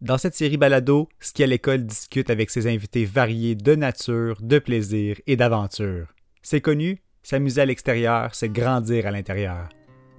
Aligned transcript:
Dans 0.00 0.16
cette 0.16 0.34
série 0.34 0.56
balado, 0.56 1.10
Ski 1.18 1.42
à 1.42 1.46
l'école 1.46 1.84
discute 1.84 2.30
avec 2.30 2.48
ses 2.48 2.66
invités 2.66 3.04
variés 3.04 3.54
de 3.54 3.74
nature, 3.74 4.38
de 4.40 4.58
plaisir 4.58 5.20
et 5.26 5.36
d'aventure. 5.36 6.06
C'est 6.40 6.62
connu, 6.62 7.02
s'amuser 7.22 7.60
à 7.60 7.66
l'extérieur, 7.66 8.34
c'est 8.34 8.48
grandir 8.48 9.06
à 9.06 9.10
l'intérieur. 9.10 9.68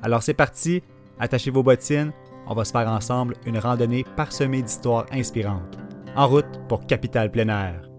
Alors 0.03 0.21
c'est 0.21 0.35
parti, 0.35 0.83
attachez 1.19 1.49
vos 1.49 1.63
bottines, 1.63 2.11
on 2.45 2.53
va 2.53 2.63
se 2.63 2.71
faire 2.71 2.87
ensemble 2.87 3.33
une 3.47 3.57
randonnée 3.57 4.05
parsemée 4.15 4.61
d'histoires 4.61 5.07
inspirantes. 5.11 5.79
En 6.15 6.27
route 6.27 6.59
pour 6.69 6.85
Capital 6.85 7.31
Plein 7.31 7.49
Air. 7.49 7.89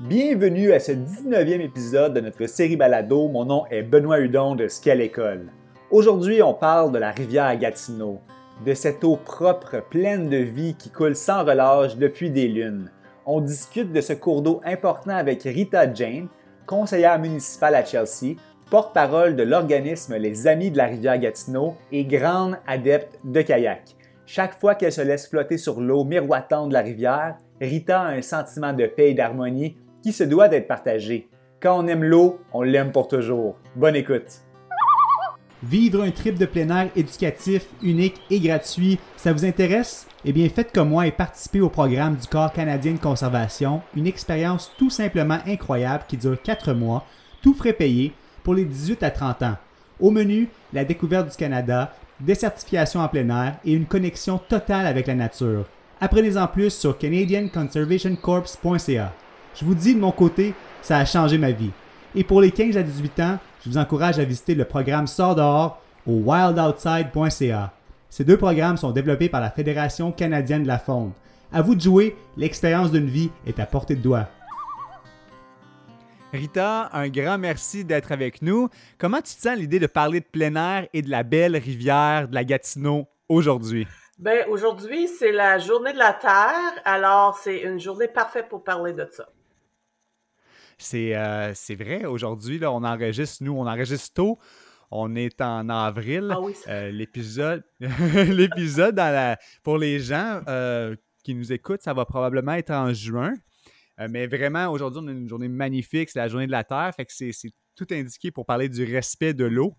Bienvenue 0.00 0.72
à 0.72 0.80
ce 0.80 0.90
19e 0.90 1.60
épisode 1.60 2.12
de 2.12 2.20
notre 2.22 2.46
série 2.46 2.76
balado. 2.76 3.28
Mon 3.28 3.44
nom 3.44 3.66
est 3.70 3.84
Benoît 3.84 4.18
Hudon 4.18 4.56
de 4.56 4.66
Ski 4.66 4.90
à 4.90 4.96
l'école. 4.96 5.52
Aujourd'hui, 5.92 6.42
on 6.42 6.54
parle 6.54 6.90
de 6.90 6.98
la 6.98 7.12
rivière 7.12 7.56
Gatineau 7.56 8.18
de 8.64 8.74
cette 8.74 9.04
eau 9.04 9.16
propre, 9.16 9.82
pleine 9.90 10.28
de 10.28 10.38
vie 10.38 10.74
qui 10.74 10.90
coule 10.90 11.16
sans 11.16 11.44
relâche 11.44 11.96
depuis 11.96 12.30
des 12.30 12.48
lunes. 12.48 12.90
On 13.26 13.40
discute 13.40 13.92
de 13.92 14.00
ce 14.00 14.12
cours 14.12 14.42
d'eau 14.42 14.60
important 14.64 15.14
avec 15.14 15.42
Rita 15.42 15.92
Jane, 15.92 16.28
conseillère 16.66 17.18
municipale 17.18 17.74
à 17.74 17.84
Chelsea, 17.84 18.36
porte-parole 18.70 19.36
de 19.36 19.42
l'organisme 19.42 20.16
Les 20.16 20.46
Amis 20.46 20.70
de 20.70 20.76
la 20.76 20.86
rivière 20.86 21.18
Gatineau 21.18 21.74
et 21.92 22.04
grande 22.04 22.56
adepte 22.66 23.18
de 23.24 23.42
kayak. 23.42 23.96
Chaque 24.26 24.58
fois 24.58 24.74
qu'elle 24.74 24.92
se 24.92 25.00
laisse 25.00 25.28
flotter 25.28 25.56
sur 25.56 25.80
l'eau 25.80 26.04
miroitante 26.04 26.68
de 26.68 26.74
la 26.74 26.80
rivière, 26.80 27.36
Rita 27.60 28.00
a 28.00 28.12
un 28.12 28.22
sentiment 28.22 28.72
de 28.72 28.86
paix 28.86 29.10
et 29.10 29.14
d'harmonie 29.14 29.76
qui 30.02 30.12
se 30.12 30.24
doit 30.24 30.48
d'être 30.48 30.68
partagé. 30.68 31.28
Quand 31.60 31.82
on 31.82 31.88
aime 31.88 32.04
l'eau, 32.04 32.38
on 32.52 32.62
l'aime 32.62 32.92
pour 32.92 33.08
toujours. 33.08 33.56
Bonne 33.74 33.96
écoute! 33.96 34.47
Vivre 35.62 36.02
un 36.04 36.10
trip 36.12 36.38
de 36.38 36.46
plein 36.46 36.70
air 36.70 36.88
éducatif, 36.94 37.66
unique 37.82 38.20
et 38.30 38.38
gratuit, 38.38 39.00
ça 39.16 39.32
vous 39.32 39.44
intéresse? 39.44 40.06
Eh 40.24 40.32
bien, 40.32 40.48
faites 40.48 40.72
comme 40.72 40.90
moi 40.90 41.08
et 41.08 41.10
participez 41.10 41.60
au 41.60 41.68
programme 41.68 42.14
du 42.14 42.28
Corps 42.28 42.52
canadien 42.52 42.92
de 42.92 42.98
conservation, 42.98 43.82
une 43.96 44.06
expérience 44.06 44.70
tout 44.78 44.90
simplement 44.90 45.40
incroyable 45.46 46.04
qui 46.06 46.16
dure 46.16 46.40
4 46.40 46.74
mois, 46.74 47.04
tout 47.42 47.54
frais 47.54 47.72
payé, 47.72 48.12
pour 48.44 48.54
les 48.54 48.64
18 48.64 49.02
à 49.02 49.10
30 49.10 49.42
ans. 49.42 49.56
Au 49.98 50.12
menu, 50.12 50.48
la 50.72 50.84
découverte 50.84 51.30
du 51.30 51.36
Canada, 51.36 51.92
des 52.20 52.36
certifications 52.36 53.00
en 53.00 53.08
plein 53.08 53.28
air 53.28 53.56
et 53.64 53.72
une 53.72 53.86
connexion 53.86 54.38
totale 54.38 54.86
avec 54.86 55.08
la 55.08 55.16
nature. 55.16 55.64
Apprenez-en 56.00 56.46
plus 56.46 56.70
sur 56.70 56.96
canadianconservationcorps.ca. 56.96 59.12
Je 59.56 59.64
vous 59.64 59.74
dis 59.74 59.96
de 59.96 60.00
mon 60.00 60.12
côté, 60.12 60.54
ça 60.82 60.98
a 60.98 61.04
changé 61.04 61.36
ma 61.36 61.50
vie. 61.50 61.72
Et 62.14 62.22
pour 62.22 62.40
les 62.40 62.52
15 62.52 62.76
à 62.76 62.84
18 62.84 63.20
ans, 63.20 63.40
je 63.68 63.72
vous 63.74 63.78
encourage 63.78 64.18
à 64.18 64.24
visiter 64.24 64.54
le 64.54 64.64
programme 64.64 65.06
Sort 65.06 65.34
dehors 65.34 65.82
au 66.06 66.12
wildoutside.ca. 66.12 67.72
Ces 68.08 68.24
deux 68.24 68.38
programmes 68.38 68.78
sont 68.78 68.92
développés 68.92 69.28
par 69.28 69.42
la 69.42 69.50
Fédération 69.50 70.10
canadienne 70.10 70.62
de 70.62 70.68
la 70.68 70.78
faune. 70.78 71.12
À 71.52 71.60
vous 71.60 71.74
de 71.74 71.80
jouer, 71.82 72.16
l'expérience 72.38 72.90
d'une 72.90 73.08
vie 73.08 73.30
est 73.46 73.60
à 73.60 73.66
portée 73.66 73.94
de 73.94 74.00
doigt. 74.00 74.26
Rita, 76.32 76.88
un 76.94 77.10
grand 77.10 77.36
merci 77.36 77.84
d'être 77.84 78.10
avec 78.10 78.40
nous. 78.40 78.70
Comment 78.96 79.18
tu 79.18 79.34
te 79.34 79.42
sens 79.42 79.58
l'idée 79.58 79.78
de 79.78 79.86
parler 79.86 80.20
de 80.20 80.24
plein 80.24 80.56
air 80.56 80.88
et 80.94 81.02
de 81.02 81.10
la 81.10 81.22
belle 81.22 81.56
rivière 81.56 82.26
de 82.26 82.34
la 82.34 82.44
Gatineau 82.44 83.06
aujourd'hui? 83.28 83.86
Ben, 84.18 84.46
aujourd'hui, 84.48 85.08
c'est 85.08 85.32
la 85.32 85.58
journée 85.58 85.92
de 85.92 85.98
la 85.98 86.14
Terre, 86.14 86.72
alors 86.86 87.36
c'est 87.36 87.60
une 87.60 87.78
journée 87.78 88.08
parfaite 88.08 88.48
pour 88.48 88.64
parler 88.64 88.94
de 88.94 89.06
ça. 89.12 89.28
Euh, 90.94 91.52
c'est 91.54 91.74
vrai, 91.74 92.04
aujourd'hui, 92.04 92.60
on 92.64 92.84
enregistre, 92.84 93.42
nous, 93.42 93.52
on 93.52 93.66
enregistre 93.66 94.14
tôt. 94.14 94.38
On 94.90 95.14
est 95.16 95.40
en 95.40 95.68
avril. 95.68 96.28
Ah 96.30 96.40
oui, 96.40 96.54
euh, 96.68 96.90
l'épisode, 96.90 97.62
l'épisode 97.80 98.98
pour 99.62 99.76
les 99.76 100.00
gens 100.00 100.40
euh, 100.48 100.96
qui 101.24 101.34
nous 101.34 101.52
écoutent, 101.52 101.82
ça 101.82 101.92
va 101.92 102.06
probablement 102.06 102.54
être 102.54 102.70
en 102.70 102.92
juin. 102.94 103.34
mais 104.08 104.26
vraiment, 104.26 104.68
aujourd'hui, 104.68 105.02
on 105.04 105.08
a 105.08 105.12
une 105.12 105.28
journée 105.28 105.48
magnifique. 105.48 106.08
C'est 106.10 106.18
la 106.18 106.28
journée 106.28 106.46
de 106.46 106.52
la 106.52 106.64
Terre. 106.64 106.92
Fait 106.96 107.04
que 107.04 107.12
c'est, 107.12 107.32
tout 107.76 107.86
indiqué 107.92 108.32
pour 108.32 108.44
parler 108.44 108.68
du 108.68 108.82
respect 108.84 109.34
de 109.34 109.44
l'eau. 109.44 109.74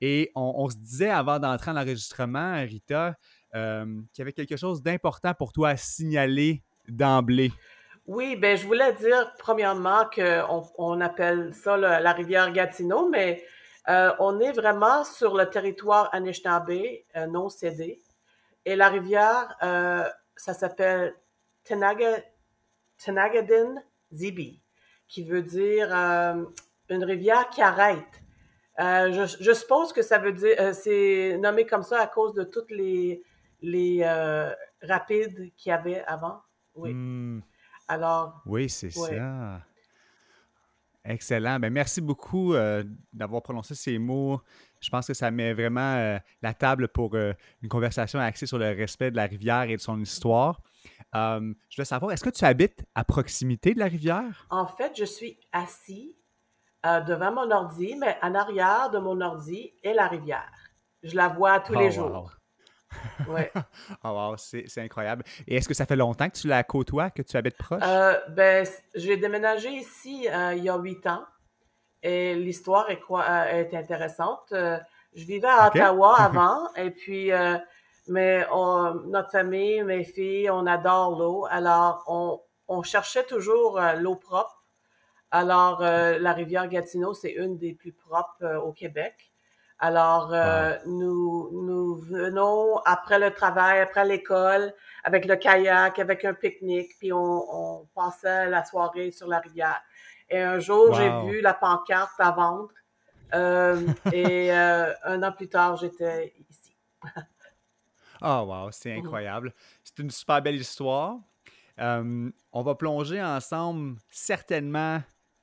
Et 0.00 0.30
on, 0.34 0.68
se 0.68 0.76
disait 0.76 1.10
avant 1.10 1.38
d'entrer 1.38 1.70
en 1.70 1.76
enregistrement, 1.76 2.54
Rita, 2.62 3.14
qu'il 3.52 4.18
y 4.18 4.22
avait 4.22 4.32
quelque 4.32 4.56
chose 4.56 4.82
d'important 4.82 5.34
pour 5.34 5.52
toi 5.52 5.70
à 5.70 5.76
signaler 5.76 6.62
d'emblée. 6.88 7.52
Oui, 8.08 8.36
ben 8.36 8.56
je 8.56 8.66
voulais 8.66 8.94
dire 8.94 9.34
premièrement 9.38 10.08
qu'on 10.14 10.62
on 10.78 10.98
appelle 11.02 11.52
ça 11.52 11.76
la 11.76 12.12
rivière 12.14 12.50
Gatineau, 12.54 13.06
mais 13.06 13.44
euh, 13.90 14.10
on 14.18 14.40
est 14.40 14.52
vraiment 14.52 15.04
sur 15.04 15.36
le 15.36 15.50
territoire 15.50 16.08
Anishinaabe, 16.14 16.70
euh, 16.70 17.26
non 17.26 17.50
cédé. 17.50 18.02
Et 18.64 18.76
la 18.76 18.88
rivière, 18.88 19.54
euh, 19.62 20.04
ça 20.36 20.54
s'appelle 20.54 21.16
Tenagadin 21.64 22.14
Zibi, 24.10 24.62
qui 25.06 25.22
veut 25.22 25.42
dire 25.42 25.92
une 25.92 27.04
rivière 27.04 27.50
qui 27.50 27.60
arrête. 27.60 28.22
Je, 28.78 29.52
suppose 29.52 29.92
que 29.92 30.00
ça 30.00 30.16
veut 30.16 30.32
dire, 30.32 30.74
c'est 30.74 31.36
nommé 31.38 31.66
comme 31.66 31.82
ça 31.82 32.00
à 32.00 32.06
cause 32.06 32.32
de 32.32 32.44
toutes 32.44 32.70
les, 32.70 33.22
les 33.60 34.02
rapides 34.80 35.52
qu'il 35.58 35.68
y 35.68 35.72
avait 35.72 36.02
avant. 36.06 36.40
Oui. 36.74 36.94
Hmm. 36.94 37.42
Alors. 37.88 38.42
Oui, 38.46 38.68
c'est 38.68 38.90
ça. 38.90 39.62
Excellent. 41.04 41.58
Ben, 41.58 41.72
merci 41.72 42.02
beaucoup 42.02 42.52
euh, 42.52 42.84
d'avoir 43.14 43.42
prononcé 43.42 43.74
ces 43.74 43.98
mots. 43.98 44.40
Je 44.80 44.90
pense 44.90 45.06
que 45.06 45.14
ça 45.14 45.30
met 45.30 45.54
vraiment 45.54 45.94
euh, 45.94 46.18
la 46.42 46.52
table 46.52 46.88
pour 46.88 47.14
euh, 47.14 47.32
une 47.62 47.68
conversation 47.70 48.18
axée 48.18 48.44
sur 48.44 48.58
le 48.58 48.66
respect 48.76 49.10
de 49.10 49.16
la 49.16 49.24
rivière 49.24 49.62
et 49.62 49.76
de 49.76 49.80
son 49.80 49.98
histoire. 50.00 50.60
je 51.14 51.54
veux 51.78 51.84
savoir, 51.84 52.12
est-ce 52.12 52.22
que 52.22 52.30
tu 52.30 52.44
habites 52.44 52.84
à 52.94 53.04
proximité 53.04 53.72
de 53.72 53.78
la 53.78 53.86
rivière? 53.86 54.46
En 54.50 54.66
fait, 54.66 54.92
je 54.98 55.04
suis 55.04 55.38
assis 55.52 56.14
devant 56.84 57.32
mon 57.32 57.50
ordi, 57.50 57.96
mais 57.96 58.18
en 58.22 58.34
arrière 58.34 58.90
de 58.90 58.98
mon 58.98 59.20
ordi 59.20 59.72
est 59.82 59.94
la 59.94 60.08
rivière. 60.08 60.52
Je 61.02 61.16
la 61.16 61.28
vois 61.28 61.60
tous 61.60 61.74
les 61.74 61.88
oh, 61.98 62.08
jours. 62.08 62.37
Ouais. 63.28 63.52
oh 64.04 64.34
c'est 64.36 64.78
incroyable. 64.78 65.24
Et 65.46 65.56
est-ce 65.56 65.68
que 65.68 65.74
ça 65.74 65.86
fait 65.86 65.96
longtemps 65.96 66.28
que 66.28 66.36
tu 66.36 66.48
la 66.48 66.62
côtoies, 66.62 67.10
que 67.10 67.22
tu 67.22 67.36
habites 67.36 67.56
proche? 67.56 67.82
Euh, 67.84 68.18
ben, 68.30 68.66
j'ai 68.94 69.16
déménagé 69.16 69.70
ici 69.70 70.28
euh, 70.28 70.54
il 70.54 70.64
y 70.64 70.68
a 70.68 70.76
huit 70.76 71.06
ans. 71.06 71.24
Et 72.02 72.34
l'histoire 72.34 72.90
est, 72.90 73.00
quoi, 73.00 73.24
euh, 73.28 73.44
est 73.46 73.74
intéressante. 73.74 74.52
je 74.52 75.24
vivais 75.24 75.48
à 75.48 75.68
Ottawa 75.68 76.16
avant, 76.18 76.72
et 76.74 76.90
puis, 76.90 77.30
mais 78.06 78.46
notre 79.06 79.30
famille, 79.30 79.82
mes 79.82 80.04
filles, 80.04 80.48
on 80.50 80.66
adore 80.66 81.18
l'eau. 81.18 81.46
Alors, 81.50 82.04
on, 82.06 82.40
on 82.68 82.82
cherchait 82.82 83.24
toujours 83.24 83.80
l'eau 83.98 84.14
propre. 84.14 84.64
Alors, 85.30 85.80
la 85.80 86.32
rivière 86.32 86.68
Gatineau, 86.68 87.14
c'est 87.14 87.32
une 87.32 87.58
des 87.58 87.74
plus 87.74 87.92
propres 87.92 88.62
au 88.64 88.72
Québec. 88.72 89.32
Alors, 89.80 90.30
euh, 90.32 90.76
nous, 90.86 91.50
nous 91.52 91.94
venons 91.94 92.78
après 92.78 93.20
le 93.20 93.30
travail, 93.32 93.80
après 93.80 94.04
l'école, 94.04 94.74
avec 95.04 95.24
le 95.24 95.36
kayak, 95.36 96.00
avec 96.00 96.24
un 96.24 96.34
pique-nique, 96.34 96.98
puis 96.98 97.12
on, 97.12 97.86
passait 97.94 98.48
la 98.48 98.64
soirée 98.64 99.12
sur 99.12 99.28
la 99.28 99.38
rivière. 99.38 99.80
Et 100.28 100.40
un 100.40 100.58
jour, 100.58 100.94
j'ai 100.94 101.10
vu 101.26 101.40
la 101.40 101.54
pancarte 101.54 102.18
à 102.18 102.32
vendre. 102.32 102.70
Euh, 103.34 103.86
et 104.12 104.52
euh, 104.52 104.92
un 105.04 105.22
an 105.22 105.30
plus 105.30 105.48
tard, 105.48 105.76
j'étais 105.76 106.34
ici. 106.50 106.76
oh, 108.20 108.44
wow, 108.48 108.70
c'est 108.72 108.92
incroyable. 108.92 109.54
C'est 109.84 110.00
une 110.00 110.10
super 110.10 110.42
belle 110.42 110.56
histoire. 110.56 111.18
on 111.78 112.62
va 112.62 112.74
plonger 112.74 113.22
ensemble 113.22 113.96
certainement 114.10 115.00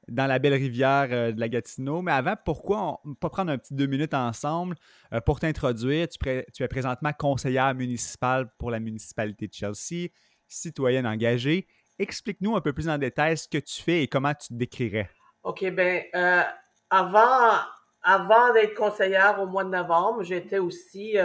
dans 0.08 0.28
la 0.28 0.40
belle 0.40 0.54
rivière 0.54 1.08
euh, 1.12 1.32
de 1.32 1.40
la 1.40 1.50
Gatineau. 1.50 2.02
Mais 2.02 2.12
avant, 2.12 2.36
pourquoi 2.44 3.00
on, 3.04 3.14
pas 3.16 3.30
prendre 3.30 3.52
un 3.52 3.58
petit 3.58 3.74
deux 3.74 3.88
minutes 3.88 4.14
ensemble 4.14 4.76
euh, 5.14 5.22
pour 5.22 5.40
t'introduire? 5.40 6.08
Tu, 6.10 6.64
es 6.64 6.68
présentement 6.68 7.12
conseillère 7.18 7.74
municipale 7.74 8.50
pour 8.58 8.72
la 8.72 8.80
municipalité 8.80 9.48
de 9.48 9.54
Chelsea, 9.54 10.10
citoyenne 10.48 11.08
engagée. 11.08 11.68
Explique-nous 11.98 12.56
un 12.56 12.62
peu 12.62 12.74
plus 12.74 12.90
en 12.90 12.98
détail 12.98 13.38
ce 13.38 13.48
que 13.48 13.58
tu 13.58 13.82
fais 13.82 14.04
et 14.04 14.08
comment 14.08 14.34
tu 14.34 14.50
te 14.50 14.54
décrirais. 14.54 15.10
OK, 15.44 15.64
bien, 15.70 16.02
euh, 16.14 16.42
avant 16.90 18.54
d'être 18.54 18.76
conseillère 18.76 19.42
au 19.42 19.48
mois 19.48 19.64
de 19.64 19.70
novembre, 19.70 20.24
j'étais 20.24 20.60
aussi 20.60 21.18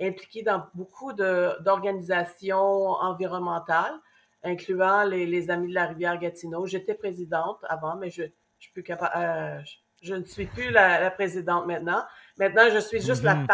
impliquée 0.00 0.42
dans 0.42 0.64
beaucoup 0.74 1.12
d'organisations 1.12 2.56
environnementales 2.56 3.94
incluant 4.42 5.04
les, 5.04 5.50
Amis 5.50 5.68
de 5.68 5.74
la 5.74 5.86
rivière 5.86 6.18
Gatineau. 6.18 6.66
J'étais 6.66 6.94
présidente 6.94 7.58
avant, 7.68 7.96
mais 7.96 8.10
je, 8.10 8.24
je, 8.58 8.68
plus 8.72 8.82
capable, 8.82 9.12
euh, 9.16 9.60
je, 10.02 10.14
ne 10.14 10.24
suis 10.24 10.46
plus 10.46 10.70
la, 10.70 11.10
présidente 11.10 11.66
maintenant. 11.66 12.02
Maintenant, 12.38 12.68
je 12.72 12.78
suis 12.78 13.00
juste 13.00 13.22
la 13.22 13.34
mhm. 13.34 13.46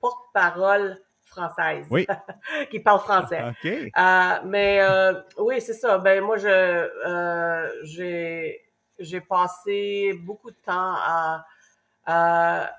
porte-parole 0.00 0.98
française 1.24 1.86
qui 2.70 2.80
parle 2.80 3.00
français. 3.00 3.42
Euh, 3.64 4.34
mais 4.44 4.80
euh, 4.80 5.14
oui, 5.38 5.60
c'est 5.60 5.74
ça. 5.74 5.98
Ben 5.98 6.22
moi, 6.22 6.36
je 6.36 7.80
j'ai 7.84 8.60
j'ai 8.98 9.20
passé 9.20 10.12
beaucoup 10.22 10.50
de 10.50 10.56
temps 10.56 10.94
à, 10.96 11.44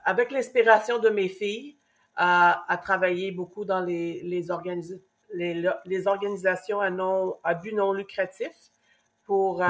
avec 0.06 0.32
l'inspiration 0.32 1.00
de 1.00 1.10
mes 1.10 1.28
filles 1.28 1.78
à, 2.16 2.80
travailler 2.82 3.32
beaucoup 3.32 3.66
dans 3.66 3.82
les, 3.82 4.22
les, 4.24 4.52
les, 5.34 6.08
organisations 6.08 6.80
à, 6.80 6.90
non, 6.90 7.38
à 7.44 7.54
but 7.54 7.74
non 7.74 7.94
lucratif 7.94 8.52
pour 9.24 9.64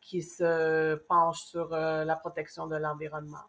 qui 0.00 0.22
se 0.22 0.94
penchent 0.94 1.44
sur 1.44 1.68
la 1.70 2.16
protection 2.16 2.66
de 2.66 2.76
l'environnement. 2.76 3.44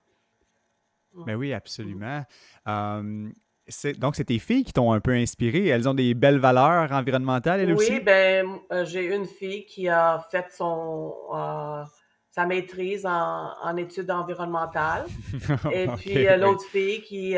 Ben 1.13 1.35
oui, 1.35 1.53
absolument. 1.53 2.23
donc, 2.65 4.15
c'est 4.15 4.25
tes 4.25 4.39
filles 4.39 4.63
qui 4.63 4.73
t'ont 4.73 4.91
un 4.91 4.99
peu 4.99 5.11
inspiré. 5.11 5.67
Elles 5.67 5.87
ont 5.87 5.93
des 5.93 6.13
belles 6.13 6.39
valeurs 6.39 6.91
environnementales, 6.91 7.61
elles 7.61 7.73
aussi? 7.73 7.93
Oui, 7.93 7.99
ben, 7.99 8.59
euh, 8.71 8.85
j'ai 8.85 9.13
une 9.13 9.25
fille 9.25 9.65
qui 9.65 9.87
a 9.87 10.23
fait 10.31 10.51
son, 10.51 11.15
euh, 11.33 11.83
sa 12.31 12.45
maîtrise 12.45 13.05
en, 13.05 13.75
études 13.77 14.11
environnementales. 14.11 15.05
Et 15.71 15.87
puis, 15.97 16.27
euh, 16.27 16.37
l'autre 16.37 16.63
fille 16.65 17.01
qui, 17.01 17.35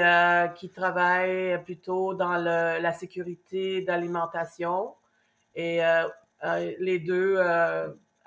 qui 0.56 0.70
travaille 0.70 1.64
plutôt 1.64 2.14
dans 2.14 2.38
la 2.38 2.94
sécurité 2.94 3.82
d'alimentation. 3.82 4.96
Et 5.56 5.82
les 6.80 7.00
deux 7.00 7.40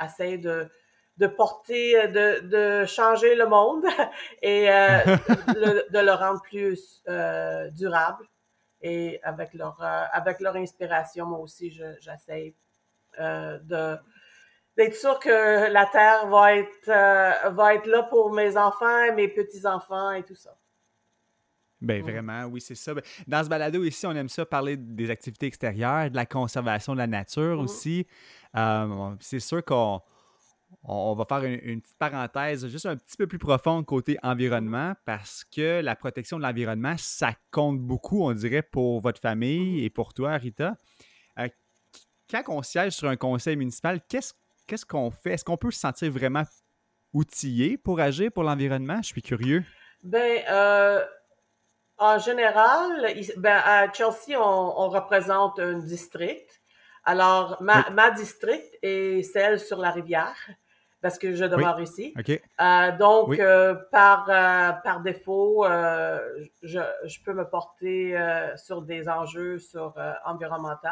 essayent 0.01 0.39
de 0.39 0.69
de 1.17 1.27
porter, 1.27 1.97
euh, 1.97 2.07
de, 2.09 2.81
de 2.83 2.87
changer 2.87 3.35
le 3.35 3.47
monde 3.47 3.85
et 4.43 4.71
euh, 4.71 4.99
de 5.91 5.99
le 5.99 6.13
rendre 6.13 6.43
plus 6.43 7.03
euh, 7.09 7.71
durable. 7.71 8.25
Et 8.81 9.19
avec 9.23 9.55
leur, 9.55 9.81
avec 9.81 10.41
leur 10.41 10.57
inspiration, 10.57 11.25
moi 11.25 11.39
aussi, 11.39 11.71
j'essaie 11.71 12.55
de 13.19 13.97
d'être 14.77 14.95
sûr 14.95 15.19
que 15.19 15.71
la 15.73 15.87
Terre 15.87 16.27
va 16.29 16.57
être, 16.57 17.53
va 17.53 17.75
être 17.75 17.87
là 17.87 18.03
pour 18.05 18.33
mes 18.33 18.57
enfants, 18.57 19.15
mes 19.15 19.29
petits-enfants 19.29 20.13
et 20.13 20.23
tout 20.23 20.35
ça. 20.35 20.57
Ben 21.81 22.03
vraiment, 22.03 22.45
oui, 22.47 22.61
c'est 22.61 22.75
ça. 22.75 22.95
Ben, 22.95 23.03
dans 23.27 23.45
ce 23.45 23.49
balado 23.49 23.85
ici, 23.85 24.07
on 24.07 24.13
aime 24.13 24.29
ça 24.29 24.47
parler 24.47 24.77
des 24.77 25.11
activités 25.11 25.47
extérieures, 25.47 26.11
de 26.11 26.17
la 26.17 26.27
conservation 26.27 26.95
de 26.95 26.99
la 26.99 27.07
nature 27.07 27.63
mm-hmm. 27.63 27.65
aussi. 27.65 28.07
c'est 29.21 29.41
sûr 29.41 29.65
qu'on 29.65 30.01
on 30.83 31.15
va 31.15 31.25
faire 31.25 31.45
une, 31.45 31.81
petite 31.81 31.99
parenthèse 31.99 32.67
juste 32.69 32.87
un 32.87 32.97
petit 32.97 33.17
peu 33.17 33.27
plus 33.27 33.39
profonde 33.39 33.87
côté 33.87 34.19
environnement 34.23 34.95
parce 35.05 35.45
que 35.45 35.81
la 35.81 35.95
protection 35.95 36.39
de 36.39 36.43
l'environnement, 36.43 36.95
ça 36.99 37.35
compte 37.51 37.81
beaucoup, 37.81 38.25
on 38.25 38.33
dirait, 38.33 38.63
pour 38.63 39.01
votre 39.01 39.21
famille 39.21 39.85
et 39.85 39.91
pour 39.91 40.15
toi, 40.15 40.37
Rita. 40.37 40.77
Euh, 41.39 41.49
quand 42.31 42.43
on 42.49 42.63
siège 42.63 42.95
sur 42.95 43.09
un 43.09 43.17
conseil 43.17 43.57
municipal, 43.57 44.01
qu'est-ce 44.09 44.33
qu'on 44.87 45.11
fait? 45.11 45.33
Est-ce 45.33 45.45
qu'on 45.45 45.57
peut 45.57 45.71
se 45.71 45.81
sentir 45.81 46.11
vraiment 46.11 46.45
outillé 47.13 47.79
pour 47.79 48.01
agir 48.01 48.31
pour 48.33 48.45
l'environnement? 48.45 48.99
Je 48.99 49.09
suis 49.09 49.23
curieux. 49.23 49.65
Ben, 50.03 50.43
euh, 50.51 51.03
en 51.97 52.19
général, 52.19 53.07
ben, 53.39 53.61
à 53.65 53.91
Chelsea, 53.93 54.39
on, 54.39 54.89
représente 54.91 55.59
un 55.59 55.79
district. 55.79 56.61
Alors, 57.05 57.63
ma, 57.63 57.89
ma 57.91 58.11
district 58.11 58.79
est 58.83 59.23
celle 59.23 59.61
sur 59.61 59.79
la 59.79 59.91
rivière 59.91 60.37
parce 61.01 61.19
que 61.19 61.35
je 61.35 61.45
demeure 61.45 61.81
ici. 61.81 62.15
Euh, 62.61 62.97
donc, 62.97 63.39
euh, 63.39 63.75
par, 63.93 64.25
par 64.83 65.01
défaut, 65.01 65.67
je, 65.67 66.81
je, 67.05 67.19
peux 67.25 67.35
me 67.35 67.45
porter 67.45 68.19
sur 68.57 68.81
des 68.81 69.09
enjeux 69.09 69.59
sur 69.59 69.95
environnementaux, 70.25 70.89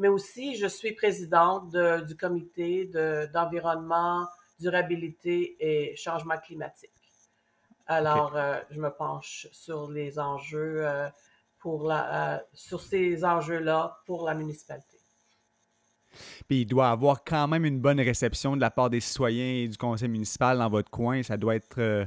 mais 0.00 0.08
aussi 0.08 0.56
je 0.56 0.66
suis 0.66 0.92
présidente 0.92 1.76
du 2.06 2.16
comité 2.16 2.90
d'environnement, 3.32 4.26
durabilité 4.58 5.56
et 5.60 5.94
changement 5.94 6.38
climatique. 6.38 6.90
Alors, 7.86 8.36
je 8.70 8.80
me 8.80 8.90
penche 8.90 9.46
sur 9.52 9.90
les 9.90 10.18
enjeux 10.18 10.86
pour 11.58 11.86
la, 11.86 12.42
sur 12.54 12.80
ces 12.80 13.24
enjeux-là 13.24 13.98
pour 14.06 14.24
la 14.24 14.34
municipalité. 14.34 14.96
Puis 16.48 16.62
il 16.62 16.66
doit 16.66 16.88
avoir 16.88 17.22
quand 17.22 17.46
même 17.46 17.64
une 17.64 17.80
bonne 17.80 18.00
réception 18.00 18.56
de 18.56 18.60
la 18.60 18.70
part 18.70 18.90
des 18.90 19.00
citoyens 19.00 19.64
et 19.64 19.68
du 19.68 19.76
conseil 19.76 20.08
municipal 20.08 20.58
dans 20.58 20.68
votre 20.68 20.90
coin. 20.90 21.22
Ça 21.22 21.36
doit 21.36 21.54
être. 21.54 21.78
Euh, 21.78 22.04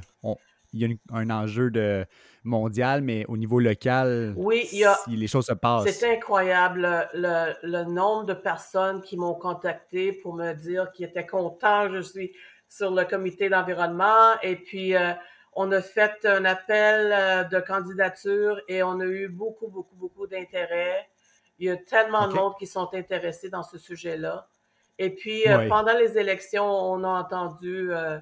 il 0.74 0.80
y 0.80 0.92
a 0.92 1.16
un 1.16 1.30
enjeu 1.30 1.70
de 1.70 2.04
mondial, 2.42 3.00
mais 3.00 3.24
au 3.28 3.36
niveau 3.36 3.60
local, 3.60 4.34
oui, 4.36 4.68
il 4.72 4.80
y 4.80 4.84
a, 4.84 4.94
si 5.04 5.16
les 5.16 5.26
choses 5.26 5.46
se 5.46 5.54
passent. 5.54 5.88
C'est 5.88 6.12
incroyable 6.12 7.08
le, 7.14 7.84
nombre 7.84 8.26
de 8.26 8.34
personnes 8.34 9.00
qui 9.00 9.16
m'ont 9.16 9.34
contacté 9.34 10.12
pour 10.12 10.34
me 10.34 10.52
dire 10.52 10.90
qu'ils 10.92 11.06
étaient 11.06 11.26
contents. 11.26 11.88
Je 11.90 12.00
suis 12.00 12.32
sur 12.68 12.90
le 12.90 13.04
comité 13.04 13.48
d'environnement 13.48 14.38
et 14.42 14.56
puis 14.56 14.94
euh, 14.94 15.12
on 15.54 15.70
a 15.72 15.80
fait 15.80 16.26
un 16.26 16.44
appel 16.44 17.12
euh, 17.12 17.44
de 17.44 17.60
candidature 17.60 18.60
et 18.68 18.82
on 18.82 19.00
a 19.00 19.06
eu 19.06 19.28
beaucoup, 19.28 19.68
beaucoup, 19.68 19.94
beaucoup 19.96 20.26
d'intérêt. 20.26 21.08
Il 21.58 21.66
y 21.66 21.70
a 21.70 21.76
tellement 21.76 22.26
de 22.28 22.34
monde 22.34 22.54
qui 22.58 22.66
sont 22.66 22.92
intéressés 22.94 23.48
dans 23.48 23.62
ce 23.62 23.78
sujet-là. 23.78 24.48
Et 24.98 25.10
puis, 25.10 25.48
euh, 25.48 25.68
pendant 25.68 25.96
les 25.96 26.18
élections, 26.18 26.64
on 26.64 27.02
a 27.04 27.08
entendu 27.08 27.92
euh, 27.92 28.18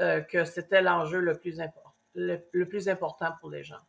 euh, 0.00 0.20
que 0.20 0.44
c'était 0.44 0.82
l'enjeu 0.82 1.20
le, 1.20 1.38
plus 1.38 1.60
le, 2.14 2.64
plus 2.64 2.88
important 2.88 3.30
pour 3.40 3.50
les 3.50 3.64
gens. 3.64 3.80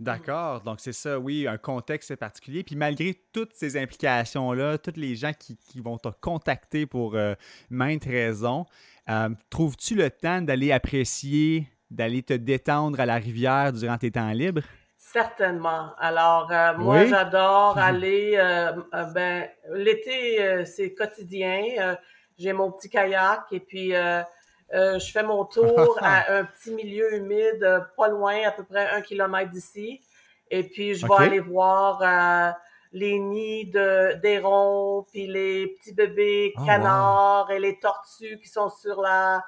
D'accord. 0.00 0.60
Donc, 0.62 0.80
c'est 0.80 0.92
ça, 0.92 1.18
oui, 1.18 1.46
un 1.46 1.56
contexte 1.56 2.14
particulier. 2.16 2.64
Puis, 2.64 2.76
malgré 2.76 3.14
toutes 3.32 3.54
ces 3.54 3.76
implications-là, 3.76 4.78
tous 4.78 4.96
les 4.96 5.14
gens 5.14 5.32
qui, 5.32 5.56
qui, 5.56 5.80
vont 5.80 5.98
te 5.98 6.08
contacter 6.20 6.84
pour 6.84 7.16
maintes 7.70 8.04
raisons, 8.04 8.66
trouves-tu 9.50 9.94
le 9.94 10.10
temps 10.10 10.42
d'aller 10.42 10.72
apprécier, 10.72 11.68
d'aller 11.90 12.22
te 12.22 12.34
détendre 12.34 12.98
à 12.98 13.06
la 13.06 13.16
rivière 13.16 13.72
durant 13.72 13.96
tes 13.96 14.10
temps 14.10 14.32
libres? 14.32 14.62
Certainement. 15.12 15.94
Alors, 15.98 16.50
euh, 16.50 16.76
moi, 16.78 17.04
j'adore 17.04 17.76
aller. 17.78 18.34
Euh, 18.36 18.72
euh, 18.94 19.04
ben, 19.12 19.48
l'été, 19.74 20.64
c'est 20.64 20.94
quotidien. 20.94 21.96
J'ai 22.38 22.52
mon 22.52 22.72
petit 22.72 22.88
kayak 22.88 23.44
et 23.52 23.60
puis 23.60 23.92
je 24.72 25.10
fais 25.12 25.22
mon 25.22 25.44
tour 25.44 25.98
à 26.02 26.32
un 26.32 26.44
petit 26.44 26.72
milieu 26.72 27.14
humide, 27.14 27.86
pas 27.96 28.08
loin, 28.08 28.36
à 28.46 28.50
peu 28.50 28.64
près 28.64 28.90
un 28.90 29.00
kilomètre 29.00 29.50
d'ici. 29.50 30.00
Et 30.50 30.62
puis, 30.62 30.94
je 30.94 31.06
vais 31.06 31.14
aller 31.14 31.40
voir 31.40 32.54
les 32.92 33.18
nids 33.18 33.72
d'érons, 34.22 35.04
puis 35.10 35.26
les 35.26 35.68
petits 35.68 35.94
bébés 35.94 36.52
oh, 36.56 36.64
canards 36.64 37.50
et 37.50 37.58
les 37.58 37.78
tortues 37.78 38.38
qui 38.40 38.48
sont 38.48 38.70
sur 38.70 39.00
la. 39.00 39.44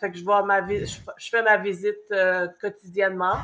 fait 0.00 0.10
que 0.10 0.18
je 0.18 0.24
vois 0.24 0.42
ma 0.42 0.66
je, 0.66 0.84
je 1.16 1.28
fais 1.28 1.42
ma 1.42 1.56
visite 1.56 2.14
quotidiennement. 2.60 3.38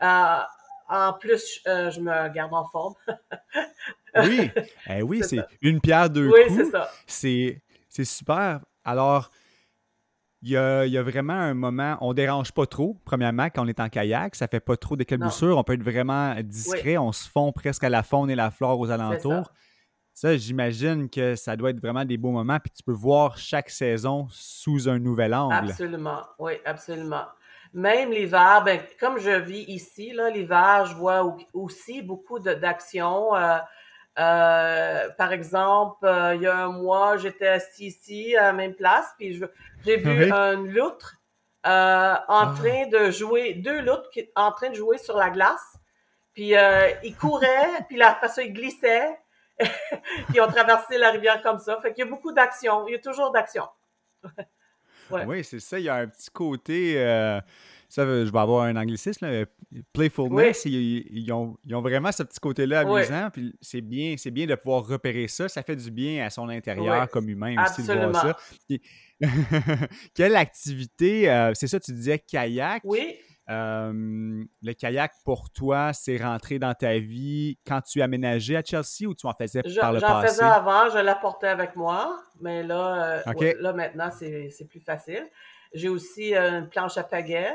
En 0.88 1.12
plus, 1.12 1.62
euh, 1.66 1.90
je 1.90 2.00
me 2.00 2.32
garde 2.32 2.54
en 2.54 2.64
forme. 2.66 2.94
oui, 4.16 4.50
eh 4.88 5.02
oui, 5.02 5.22
c'est 5.24 5.44
une 5.60 5.80
pierre 5.80 6.08
deux 6.08 6.28
oui, 6.28 6.46
coups. 6.46 6.56
c'est 6.56 6.70
ça. 6.70 7.62
C'est 7.88 8.04
super. 8.04 8.60
Alors, 8.84 9.30
il 10.42 10.50
y, 10.50 10.56
a, 10.56 10.86
y 10.86 10.98
a, 10.98 11.02
vraiment 11.02 11.32
un 11.32 11.54
moment, 11.54 11.96
on 12.00 12.12
dérange 12.12 12.52
pas 12.52 12.66
trop, 12.66 13.00
premièrement, 13.04 13.46
quand 13.46 13.64
on 13.64 13.68
est 13.68 13.80
en 13.80 13.88
kayak, 13.88 14.34
ça 14.34 14.48
fait 14.48 14.60
pas 14.60 14.76
trop 14.76 14.96
d'éclaboussures, 14.96 15.56
on 15.56 15.64
peut 15.64 15.72
être 15.72 15.82
vraiment 15.82 16.34
discret, 16.42 16.98
on 16.98 17.12
se 17.12 17.28
fond 17.28 17.52
presque 17.52 17.84
à 17.84 17.88
la 17.88 18.02
faune 18.02 18.30
et 18.30 18.34
la 18.34 18.50
flore 18.50 18.78
aux 18.78 18.90
alentours. 18.90 19.50
Ça, 20.12 20.34
j'imagine 20.36 21.10
que 21.10 21.34
ça 21.34 21.56
doit 21.56 21.70
être 21.70 21.80
vraiment 21.80 22.04
des 22.04 22.16
beaux 22.16 22.30
moments, 22.30 22.58
puis 22.58 22.70
tu 22.70 22.82
peux 22.82 22.92
voir 22.92 23.36
chaque 23.36 23.68
saison 23.68 24.26
sous 24.30 24.88
un 24.88 24.98
nouvel 24.98 25.34
angle. 25.34 25.70
Absolument, 25.70 26.22
oui, 26.38 26.52
absolument. 26.64 27.24
Même 27.74 28.10
l'hiver, 28.10 28.62
ben, 28.64 28.80
comme 28.98 29.18
je 29.18 29.30
vis 29.30 29.64
ici, 29.64 30.14
l'hiver, 30.32 30.86
je 30.86 30.94
vois 30.94 31.36
aussi 31.52 32.00
beaucoup 32.00 32.38
d'actions. 32.38 33.34
Euh, 33.34 33.58
euh, 34.18 35.10
par 35.18 35.32
exemple, 35.32 36.04
euh, 36.06 36.34
il 36.34 36.42
y 36.42 36.46
a 36.46 36.56
un 36.56 36.68
mois, 36.68 37.16
j'étais 37.16 37.48
assis 37.48 37.86
ici 37.86 38.36
à 38.36 38.44
la 38.44 38.52
même 38.52 38.74
place, 38.74 39.12
puis 39.18 39.40
j'ai 39.84 39.96
vu 39.98 40.32
un 40.32 40.54
loutre 40.56 41.16
en 41.64 41.68
ah. 41.68 42.54
train 42.56 42.86
de 42.86 43.10
jouer, 43.10 43.54
deux 43.54 43.80
loutres 43.80 44.08
en 44.36 44.52
train 44.52 44.70
de 44.70 44.74
jouer 44.74 44.98
sur 44.98 45.16
la 45.16 45.30
glace. 45.30 45.76
Puis 46.32 46.52
ils 47.02 47.16
couraient, 47.16 47.84
puis 47.88 48.00
après 48.00 48.28
ça, 48.28 48.42
ils 48.42 48.52
glissaient. 48.52 49.18
puis 49.58 49.68
ils 50.34 50.40
ont 50.40 50.48
traversé 50.48 50.98
la 50.98 51.10
rivière 51.10 51.42
comme 51.42 51.58
ça. 51.58 51.78
Fait 51.82 51.92
qu'il 51.92 52.04
y 52.04 52.08
a 52.08 52.10
beaucoup 52.10 52.32
d'actions. 52.32 52.86
Il 52.88 52.92
y 52.92 52.94
a 52.96 53.00
toujours 53.00 53.32
d'actions. 53.32 53.68
Oui, 55.08 55.44
c'est 55.44 55.60
ça. 55.60 55.78
Il 55.78 55.84
y 55.84 55.88
a 55.88 55.94
un 55.94 56.08
petit 56.08 56.30
côté. 56.32 56.96
Euh, 57.98 58.24
ça, 58.24 58.24
je 58.24 58.30
vais 58.30 58.38
avoir 58.38 58.64
un 58.64 58.76
anglicisme, 58.76 59.26
là, 59.26 59.44
playfulness. 59.92 60.64
Ils, 60.64 61.32
ont, 61.32 61.56
vraiment 61.80 62.12
ce 62.12 62.22
petit 62.22 62.40
côté-là 62.40 62.80
amusant. 62.80 63.30
Puis 63.32 63.54
c'est 63.60 63.80
bien, 63.80 64.14
c'est 64.18 64.30
bien 64.30 64.46
de 64.46 64.54
pouvoir 64.54 64.86
repérer 64.86 65.28
ça. 65.28 65.48
Ça 65.48 65.62
fait 65.62 65.76
du 65.76 65.90
bien 65.90 66.24
à 66.24 66.30
son 66.30 66.48
intérieur 66.48 67.08
comme 67.10 67.28
humain 67.28 67.56
aussi 67.64 67.82
de 67.82 67.92
voir 67.92 68.14
ça. 68.14 68.36
quelle 70.14 70.36
activité, 70.36 71.30
euh, 71.30 71.52
c'est 71.54 71.66
ça, 71.66 71.80
tu 71.80 71.92
disais 71.92 72.18
kayak. 72.18 72.82
Oui. 72.84 73.16
Euh, 73.48 74.44
le 74.62 74.72
kayak, 74.72 75.12
pour 75.24 75.50
toi, 75.50 75.92
c'est 75.92 76.16
rentré 76.16 76.58
dans 76.58 76.74
ta 76.74 76.98
vie 76.98 77.58
quand 77.66 77.80
tu 77.80 78.02
aménageais 78.02 78.56
à 78.56 78.62
Chelsea 78.64 79.06
ou 79.06 79.14
tu 79.14 79.26
en 79.26 79.34
faisais 79.34 79.62
par 79.80 79.92
le 79.92 80.00
passé? 80.00 80.12
J'en 80.12 80.22
faisais 80.22 80.42
avant, 80.42 80.90
je 80.90 80.98
l'apportais 80.98 81.46
avec 81.46 81.76
moi, 81.76 82.20
mais 82.40 82.64
là, 82.64 83.22
euh, 83.24 83.52
là 83.60 83.72
maintenant, 83.72 84.10
c'est 84.10 84.68
plus 84.68 84.80
facile. 84.80 85.24
J'ai 85.72 85.88
aussi 85.88 86.34
euh, 86.34 86.60
une 86.60 86.68
planche 86.68 86.96
à 86.96 87.04
pagaie. 87.04 87.52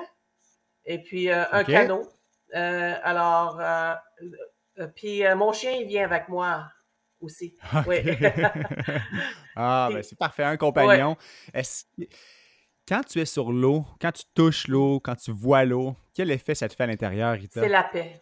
Et 0.86 1.00
puis 1.00 1.30
un 1.32 1.64
canot. 1.64 2.08
alors, 2.54 3.62
puis 4.96 5.24
mon 5.36 5.54
chien, 5.54 5.72
il 5.72 5.88
vient 5.88 6.06
avec 6.06 6.30
moi 6.30 6.66
aussi. 7.20 7.56
Oui. 7.88 7.98
ah, 9.56 9.90
ben 9.92 10.04
c'est 10.04 10.18
parfait, 10.18 10.44
un 10.44 10.58
compagnon. 10.58 11.16
Quand 12.88 13.04
tu 13.04 13.20
es 13.20 13.26
sur 13.26 13.52
l'eau, 13.52 13.86
quand 14.00 14.12
tu 14.12 14.24
touches 14.34 14.68
l'eau, 14.68 15.00
quand 15.00 15.16
tu 15.16 15.32
vois 15.32 15.64
l'eau, 15.66 15.96
quel 16.14 16.32
effet 16.32 16.56
ça 16.56 16.68
te 16.68 16.76
fait 16.76 16.84
à 16.84 16.88
l'intérieur, 16.88 17.34
Rita? 17.34 17.62
C'est 17.62 17.70
la 17.70 17.84
paix. 17.84 18.22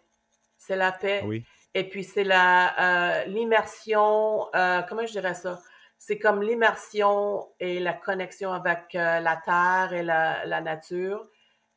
C'est 0.56 0.76
la 0.76 0.92
paix. 0.92 1.22
Oui. 1.24 1.44
Et 1.74 1.88
puis 1.88 2.04
c'est 2.04 2.24
la 2.24 3.22
euh, 3.22 3.24
l'immersion, 3.26 4.46
euh, 4.54 4.82
comment 4.82 5.06
je 5.06 5.12
dirais 5.12 5.34
ça? 5.34 5.60
C'est 5.98 6.18
comme 6.18 6.42
l'immersion 6.42 7.48
et 7.60 7.78
la 7.78 7.92
connexion 7.92 8.52
avec 8.52 8.94
euh, 8.94 9.20
la 9.20 9.36
terre 9.36 9.92
et 9.92 10.02
la, 10.02 10.44
la 10.46 10.60
nature, 10.60 11.26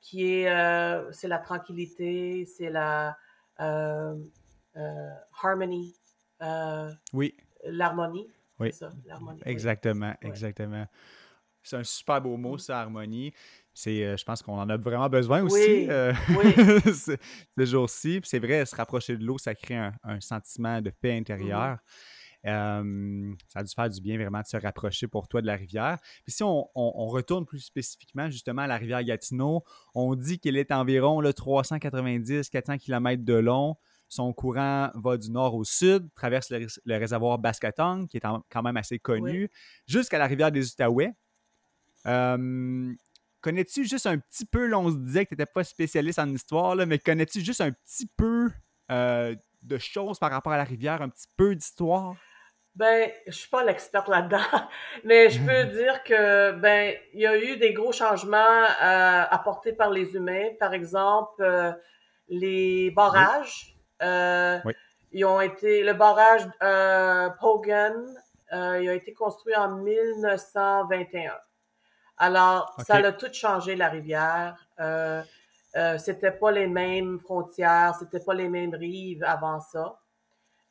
qui 0.03 0.31
est 0.31 1.11
c'est 1.11 1.27
la 1.27 1.39
tranquillité, 1.39 2.45
c'est 2.45 2.69
la 2.69 3.17
harmony. 5.41 5.95
oui. 7.13 7.35
L'harmonie. 7.65 8.27
Oui. 8.59 8.71
Ça, 8.71 8.91
exactement, 9.45 10.13
exactement. 10.21 10.85
C'est 11.63 11.77
un 11.77 11.83
super 11.83 12.21
beau 12.21 12.35
mot, 12.37 12.55
mm. 12.55 12.59
ça, 12.59 12.81
harmonie. 12.81 13.33
C'est, 13.73 14.03
euh, 14.03 14.17
je 14.17 14.23
pense 14.23 14.43
qu'on 14.43 14.59
en 14.59 14.69
a 14.69 14.77
vraiment 14.77 15.09
besoin 15.09 15.41
aussi 15.41 15.89
euh, 15.89 16.13
ces 16.93 17.65
jours-ci. 17.65 18.19
C'est 18.23 18.39
vrai, 18.39 18.65
se 18.65 18.75
rapprocher 18.75 19.17
de 19.17 19.23
l'eau, 19.23 19.37
ça 19.37 19.55
crée 19.55 19.77
un, 19.77 20.19
sentiment 20.19 20.81
de 20.81 20.89
paix 20.91 21.19
mm-hmm. 21.19 21.77
Ça 22.43 23.59
a 23.59 23.63
dû 23.63 23.73
faire 23.73 23.89
du 23.89 24.01
bien 24.01 24.17
vraiment 24.17 24.41
de 24.41 24.45
se 24.45 24.57
rapprocher 24.57 25.07
pour 25.07 25.27
toi 25.27 25.41
de 25.41 25.47
la 25.47 25.55
rivière. 25.55 25.97
Puis 26.23 26.33
si 26.33 26.43
on, 26.43 26.67
retourne 26.75 27.45
plus 27.45 27.59
spécifiquement 27.59 28.29
justement 28.29 28.63
à 28.63 28.67
la 28.67 28.77
rivière 28.77 29.03
Gatineau, 29.03 29.63
on 29.93 30.15
dit 30.15 30.39
qu'elle 30.39 30.57
est 30.57 30.71
environ 30.71 31.21
390-400 31.21 32.79
km 32.79 33.23
de 33.23 33.35
long. 33.35 33.77
Son 34.09 34.31
courant 34.33 34.91
va 34.95 35.17
du 35.17 35.31
nord 35.31 35.55
au 35.55 35.63
sud, 35.63 36.07
traverse 36.15 36.51
le, 36.51 36.97
réservoir 36.97 37.39
Bascatong, 37.39 38.07
qui 38.07 38.17
est 38.17 38.21
quand 38.21 38.63
même 38.63 38.77
assez 38.77 38.99
connu, 38.99 39.49
jusqu'à 39.87 40.17
la 40.17 40.27
rivière 40.27 40.51
des 40.51 40.71
Outaouais. 40.71 41.13
Connais-tu 43.43 43.85
juste 43.85 44.07
un 44.07 44.17
petit 44.19 44.45
peu, 44.45 44.67
là, 44.67 44.79
on 44.79 44.89
se 44.89 44.95
disait 44.95 45.25
que 45.25 45.35
tu 45.35 45.41
n'étais 45.41 45.51
pas 45.51 45.65
spécialiste 45.65 46.17
en 46.17 46.29
histoire, 46.29 46.75
là, 46.75 46.85
mais 46.85 46.97
connais-tu 46.97 47.41
juste 47.41 47.59
un 47.59 47.71
petit 47.73 48.07
peu 48.07 48.49
euh, 48.89 49.35
de 49.63 49.77
choses 49.77 50.17
par 50.17 50.31
rapport 50.31 50.53
à 50.53 50.57
la 50.57 50.63
rivière, 50.63 51.01
un 51.01 51.09
petit 51.09 51.27
peu 51.35 51.53
d'histoire? 51.53 52.15
Ben, 52.75 53.11
je 53.27 53.31
suis 53.31 53.49
pas 53.49 53.63
l'expert 53.63 54.09
là-dedans, 54.09 54.39
mais 55.03 55.29
je 55.29 55.39
peux 55.39 55.65
dire 55.75 56.03
que 56.03 56.51
ben 56.53 56.95
il 57.13 57.21
y 57.21 57.27
a 57.27 57.37
eu 57.37 57.57
des 57.57 57.71
gros 57.71 57.91
changements 57.91 58.37
euh, 58.37 59.23
apportés 59.29 59.73
par 59.73 59.91
les 59.91 60.15
humains. 60.15 60.49
Par 60.59 60.73
exemple, 60.73 61.41
euh, 61.41 61.71
les 62.29 62.89
barrages. 62.91 63.75
Oui. 64.01 64.73
Ils 65.11 65.25
ont 65.25 65.39
été 65.39 65.83
le 65.83 65.93
barrage 65.93 66.47
Pogan. 67.39 67.93
il 68.51 68.89
a 68.89 68.93
été 68.93 69.13
construit 69.13 69.55
en 69.55 69.77
1921. 69.77 71.33
Alors, 72.17 72.75
ça 72.85 72.95
a 72.95 73.11
tout 73.11 73.33
changé, 73.33 73.75
la 73.75 73.89
rivière. 73.89 74.67
Euh, 74.79 75.21
euh, 75.75 75.97
c'était 75.97 76.31
pas 76.31 76.51
les 76.51 76.67
mêmes 76.67 77.19
frontières, 77.19 77.95
c'était 77.99 78.19
pas 78.19 78.33
les 78.33 78.49
mêmes 78.49 78.75
rives 78.75 79.23
avant 79.23 79.59
ça. 79.59 79.99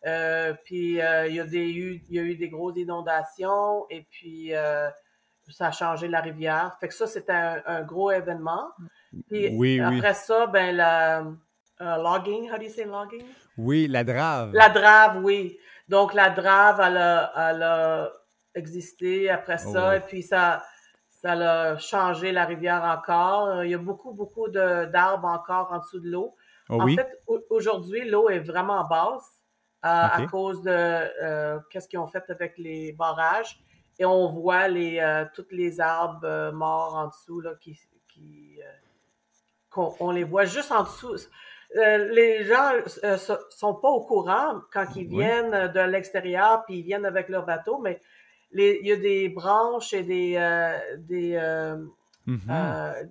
Euh, 0.05 0.55
puis 0.65 1.01
euh, 1.01 1.29
il 1.29 1.37
y, 1.37 1.41
a 1.41 1.45
des, 1.45 1.71
eu, 1.71 2.03
il 2.09 2.17
y 2.17 2.19
a 2.19 2.23
eu 2.23 2.35
des 2.35 2.49
grosses 2.49 2.77
inondations 2.77 3.87
et 3.89 4.07
puis 4.11 4.53
ça 5.49 5.67
a 5.67 5.71
changé 5.71 6.09
la 6.09 6.21
rivière. 6.21 6.77
Fait 6.81 6.89
que 6.89 6.95
ça, 6.95 7.07
c'était 7.07 7.33
un, 7.33 7.83
gros 7.83 8.11
événement. 8.11 8.71
Puis 9.29 9.81
après 9.81 10.15
ça, 10.15 10.47
ben 10.47 10.77
la 10.77 11.25
logging, 11.81 12.51
how 12.51 12.57
do 12.57 12.65
you 12.65 12.71
say 12.71 12.85
logging? 12.85 13.25
Oui, 13.59 13.87
la 13.87 14.05
drave. 14.05 14.53
La 14.55 14.69
drave, 14.69 15.23
oui. 15.23 15.59
Donc 15.89 16.15
la 16.15 16.31
drave, 16.31 16.81
elle 16.85 16.97
a, 16.97 17.51
elle 17.51 17.63
a 17.63 18.13
existé 18.55 19.31
après 19.31 19.59
ça 19.59 19.91
oh, 19.91 19.97
et 19.97 20.01
puis 20.01 20.23
ça 20.23 20.63
ça 21.09 21.33
a 21.33 21.79
changé 21.79 22.33
la 22.33 22.45
rivière 22.45 22.83
encore. 22.83 23.63
Il 23.63 23.71
y 23.71 23.75
a 23.75 23.79
beaucoup, 23.79 24.13
beaucoup 24.13 24.49
d'arbres 24.49 25.29
encore 25.29 25.69
en 25.71 25.79
dessous 25.79 26.01
de 26.01 26.09
l'eau. 26.09 26.35
Oh 26.69 26.81
en 26.81 26.89
fait, 26.89 27.09
aujourd'hui, 27.49 28.09
l'eau 28.09 28.29
est 28.29 28.41
vraiment 28.41 28.85
basse 28.89 29.42
euh, 29.85 29.89
à 29.89 30.27
cause 30.31 30.63
de 30.63 30.71
euh, 30.71 31.59
qu'est-ce 31.71 31.89
qu'ils 31.89 31.99
ont 31.99 32.07
fait 32.07 32.25
avec 32.29 32.59
les 32.59 32.93
barrages. 32.93 33.61
Et 33.99 34.05
on 34.05 34.29
voit 34.33 34.69
les, 34.69 34.99
euh, 35.01 35.25
tous 35.35 35.47
les 35.51 35.81
arbres 35.81 36.51
morts 36.53 36.95
en 36.95 37.09
dessous 37.09 37.41
là, 37.41 37.53
qui, 37.61 37.79
qui 38.09 38.59
on, 39.77 40.11
les 40.11 40.25
voit 40.25 40.45
juste 40.45 40.73
en 40.73 40.83
dessous. 40.83 41.17
les 41.75 42.45
gens 42.45 42.73
ne 43.03 43.17
sont 43.51 43.75
pas 43.75 43.89
au 43.89 44.01
courant 44.05 44.61
quand 44.73 44.87
ils 44.97 45.09
viennent 45.09 45.73
de 45.73 45.81
l'extérieur 45.81 46.65
puis 46.65 46.79
ils 46.79 46.83
viennent 46.83 47.07
avec 47.07 47.29
leur 47.29 47.45
bateau, 47.45 47.79
mais 47.79 48.01
il 48.55 48.87
y 48.87 48.93
a 48.93 48.97
des 48.97 49.29
branches 49.29 49.93
et 49.93 50.03
des 50.03 50.35
euh, 50.37 50.97
des 50.99 51.35
euh, 51.37 51.77
euh, 52.29 53.05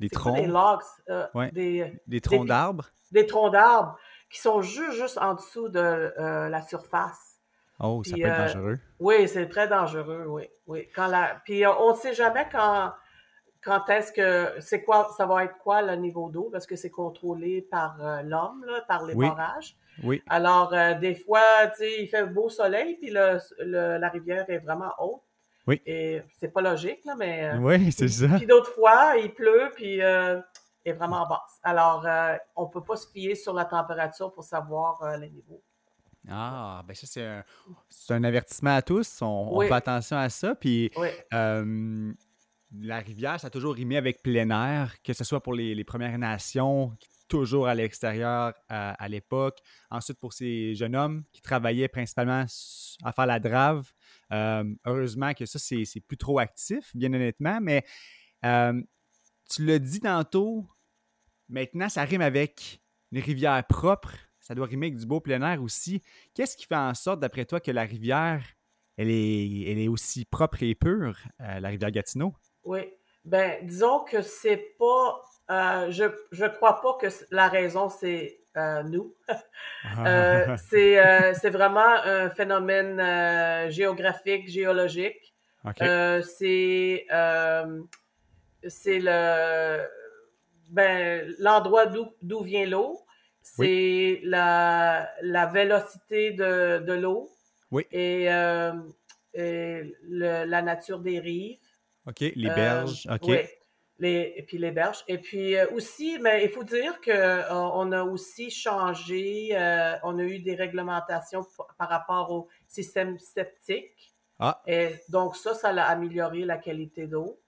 des 0.00 0.08
troncs, 0.08 0.36
des 0.36 0.46
logs, 0.46 1.52
des, 1.52 1.92
des, 2.06 2.20
troncs 2.20 2.46
d'arbres, 2.46 2.90
des 3.10 3.26
troncs 3.26 3.52
d'arbres 3.52 3.98
qui 4.30 4.40
sont 4.40 4.60
juste 4.62 4.92
juste 4.92 5.18
en 5.18 5.34
dessous 5.34 5.68
de 5.68 6.12
la 6.18 6.62
surface. 6.62 7.36
Oh, 7.80 8.02
ça 8.04 8.14
peut 8.14 8.22
être 8.22 8.54
dangereux. 8.54 8.78
Oui, 8.98 9.28
c'est 9.28 9.48
très 9.48 9.68
dangereux, 9.68 10.24
oui, 10.28 10.44
oui. 10.66 10.88
Quand 10.94 11.06
la, 11.06 11.40
puis 11.44 11.64
on 11.66 11.92
ne 11.92 11.96
sait 11.96 12.14
jamais 12.14 12.46
quand 12.50 12.92
quand 13.62 13.88
est-ce 13.88 14.12
que 14.12 14.60
c'est 14.60 14.82
quoi 14.82 15.10
ça 15.16 15.26
va 15.26 15.44
être 15.44 15.58
quoi 15.58 15.82
le 15.82 15.96
niveau 15.96 16.28
d'eau 16.30 16.48
parce 16.50 16.66
que 16.66 16.76
c'est 16.76 16.90
contrôlé 16.90 17.62
par 17.70 17.96
l'homme 18.24 18.64
par 18.88 19.04
les 19.04 19.14
barrages. 19.14 19.76
Oui. 20.02 20.22
Alors, 20.28 20.72
euh, 20.74 20.94
des 20.94 21.14
fois, 21.14 21.42
tu 21.76 21.78
sais, 21.78 22.02
il 22.02 22.08
fait 22.08 22.26
beau 22.26 22.48
soleil, 22.48 22.96
puis 22.96 23.10
le, 23.10 23.38
la 23.98 24.08
rivière 24.08 24.48
est 24.48 24.58
vraiment 24.58 24.92
haute. 24.98 25.22
Oui. 25.66 25.82
Et 25.84 26.22
c'est 26.38 26.52
pas 26.52 26.62
logique, 26.62 27.04
là, 27.04 27.14
mais. 27.16 27.44
Euh, 27.44 27.58
oui, 27.58 27.92
c'est 27.92 28.08
ça. 28.08 28.26
Puis 28.36 28.46
d'autres 28.46 28.72
fois, 28.72 29.14
il 29.16 29.34
pleut, 29.34 29.70
puis 29.74 30.02
euh, 30.02 30.40
est 30.88 30.92
vraiment 30.92 31.26
basse. 31.28 31.58
Alors, 31.62 32.04
euh, 32.06 32.36
on 32.56 32.66
peut 32.66 32.82
pas 32.82 32.96
se 32.96 33.06
fier 33.08 33.34
sur 33.34 33.52
la 33.54 33.64
température 33.64 34.32
pour 34.32 34.44
savoir 34.44 35.18
les 35.18 35.30
niveaux. 35.30 35.62
Ah, 36.28 36.82
ben 36.86 36.94
ça, 36.94 37.06
c'est 37.06 37.24
un, 37.24 37.44
un, 38.10 38.24
avertissement 38.24 38.74
à 38.76 38.82
tous. 38.82 39.22
On, 39.22 39.60
fait 39.60 39.72
attention 39.72 40.16
à 40.16 40.28
ça. 40.28 40.54
Puis, 40.54 40.90
la 41.30 42.98
rivière, 42.98 43.40
ça 43.40 43.46
a 43.46 43.50
toujours 43.50 43.74
rimé 43.74 43.96
avec 43.96 44.22
plein 44.22 44.50
air, 44.50 45.00
que 45.02 45.14
ce 45.14 45.24
soit 45.24 45.42
pour 45.42 45.54
les, 45.54 45.74
les 45.74 45.84
Premières 45.84 46.18
Nations 46.18 46.92
toujours 47.28 47.68
à 47.68 47.74
l'extérieur 47.74 48.54
à, 48.68 49.08
l'époque. 49.08 49.58
Ensuite, 49.90 50.18
pour 50.18 50.32
ces 50.32 50.74
jeunes 50.74 50.96
hommes 50.96 51.24
qui 51.32 51.40
travaillaient 51.40 51.88
principalement 51.88 52.44
à 53.04 53.12
faire 53.12 53.26
la 53.26 53.38
drave, 53.38 53.92
euh, 54.32 54.64
heureusement 54.84 55.34
que 55.34 55.46
ça, 55.46 55.58
c'est 55.58 56.00
plus 56.06 56.16
trop 56.16 56.38
actif, 56.38 56.90
bien 56.96 57.12
honnêtement, 57.12 57.60
mais 57.60 57.84
euh, 58.44 58.80
tu 59.48 59.64
l'as 59.64 59.78
dit 59.78 60.00
tantôt, 60.00 60.66
maintenant, 61.48 61.88
ça 61.88 62.04
rime 62.04 62.20
avec 62.20 62.80
une 63.12 63.20
rivière 63.20 63.62
propre, 63.66 64.12
ça 64.40 64.54
doit 64.54 64.66
rimer 64.66 64.86
avec 64.88 64.98
du 64.98 65.06
beau 65.06 65.20
plein 65.20 65.42
air 65.42 65.62
aussi. 65.62 66.02
Qu'est-ce 66.34 66.56
qui 66.56 66.66
fait 66.66 66.76
en 66.76 66.94
sorte, 66.94 67.20
d'après 67.20 67.44
toi, 67.44 67.60
que 67.60 67.70
la 67.70 67.82
rivière, 67.82 68.42
elle 68.96 69.10
est, 69.10 69.70
elle 69.70 69.78
est 69.78 69.88
aussi 69.88 70.24
propre 70.24 70.62
et 70.62 70.74
pure, 70.74 71.16
euh, 71.40 71.60
la 71.60 71.68
rivière 71.68 71.90
Gatineau? 71.90 72.34
Oui. 72.64 72.80
Ben, 73.24 73.58
disons 73.66 74.04
que 74.04 74.22
c'est 74.22 74.74
pas 74.78 75.22
euh, 75.50 75.90
je 75.90 76.04
je 76.30 76.44
crois 76.44 76.80
pas 76.80 76.98
que 77.00 77.06
la 77.30 77.48
raison 77.48 77.88
c'est 77.88 78.40
euh, 78.56 78.82
nous. 78.82 79.14
euh, 80.06 80.56
c'est 80.70 80.98
euh, 80.98 81.32
c'est 81.34 81.50
vraiment 81.50 81.94
un 82.04 82.28
phénomène 82.28 83.70
géographique, 83.70 84.48
géologique. 84.48 85.34
Okay. 85.64 86.20
c'est 86.22 87.06
c'est 88.66 88.98
le 89.00 89.86
ben 90.68 91.34
l'endroit 91.38 91.86
d'où 91.86 92.06
d'où 92.22 92.42
vient 92.42 92.66
l'eau. 92.66 93.00
C'est 93.42 94.20
la 94.24 95.08
la 95.22 95.46
vélocité 95.46 96.32
de 96.32 96.78
de 96.78 96.92
l'eau. 96.92 97.30
Oui. 97.70 97.84
Et, 97.92 98.24
et 98.24 99.94
le, 100.02 100.44
la 100.44 100.62
nature 100.62 101.00
des 101.00 101.18
rives. 101.18 101.58
OK, 102.06 102.20
les 102.20 102.48
berges. 102.48 103.06
OK. 103.10 103.28
Oui 103.28 103.38
les, 103.98 104.34
et 104.36 104.42
puis 104.42 104.58
les 104.58 104.70
berges. 104.70 105.04
Et 105.08 105.18
puis 105.18 105.56
euh, 105.56 105.66
aussi, 105.72 106.18
mais 106.20 106.44
il 106.44 106.50
faut 106.50 106.64
dire 106.64 107.00
que 107.00 107.10
euh, 107.10 107.52
on 107.52 107.92
a 107.92 108.04
aussi 108.04 108.50
changé, 108.50 109.50
euh, 109.52 109.96
on 110.02 110.18
a 110.18 110.22
eu 110.22 110.38
des 110.38 110.54
réglementations 110.54 111.46
par 111.76 111.88
rapport 111.88 112.30
au 112.30 112.48
système 112.66 113.18
septique. 113.18 114.14
Ah. 114.38 114.62
Et 114.66 114.90
donc 115.08 115.36
ça, 115.36 115.54
ça 115.54 115.70
a 115.70 115.82
amélioré 115.82 116.44
la 116.44 116.58
qualité 116.58 117.06
d'eau. 117.06 117.40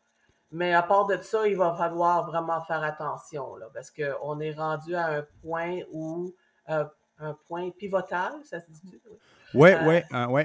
Mais 0.53 0.75
à 0.75 0.83
part 0.83 1.07
de 1.07 1.17
ça, 1.23 1.47
il 1.47 1.57
va 1.57 1.75
falloir 1.75 2.27
vraiment 2.27 2.61
faire 2.63 2.83
attention, 2.83 3.57
là, 3.57 3.67
parce 3.73 3.91
qu'on 3.91 4.41
est 4.41 4.53
rendu 4.53 4.95
à 4.95 5.07
un 5.07 5.27
point 5.43 5.79
où 5.93 6.35
un 7.21 7.37
point 7.47 7.71
pivotal, 7.71 8.33
ça 8.45 8.61
se 8.61 8.71
dit? 8.71 9.01
Oui, 9.55 9.71
oui, 9.87 10.01
oui, 10.29 10.43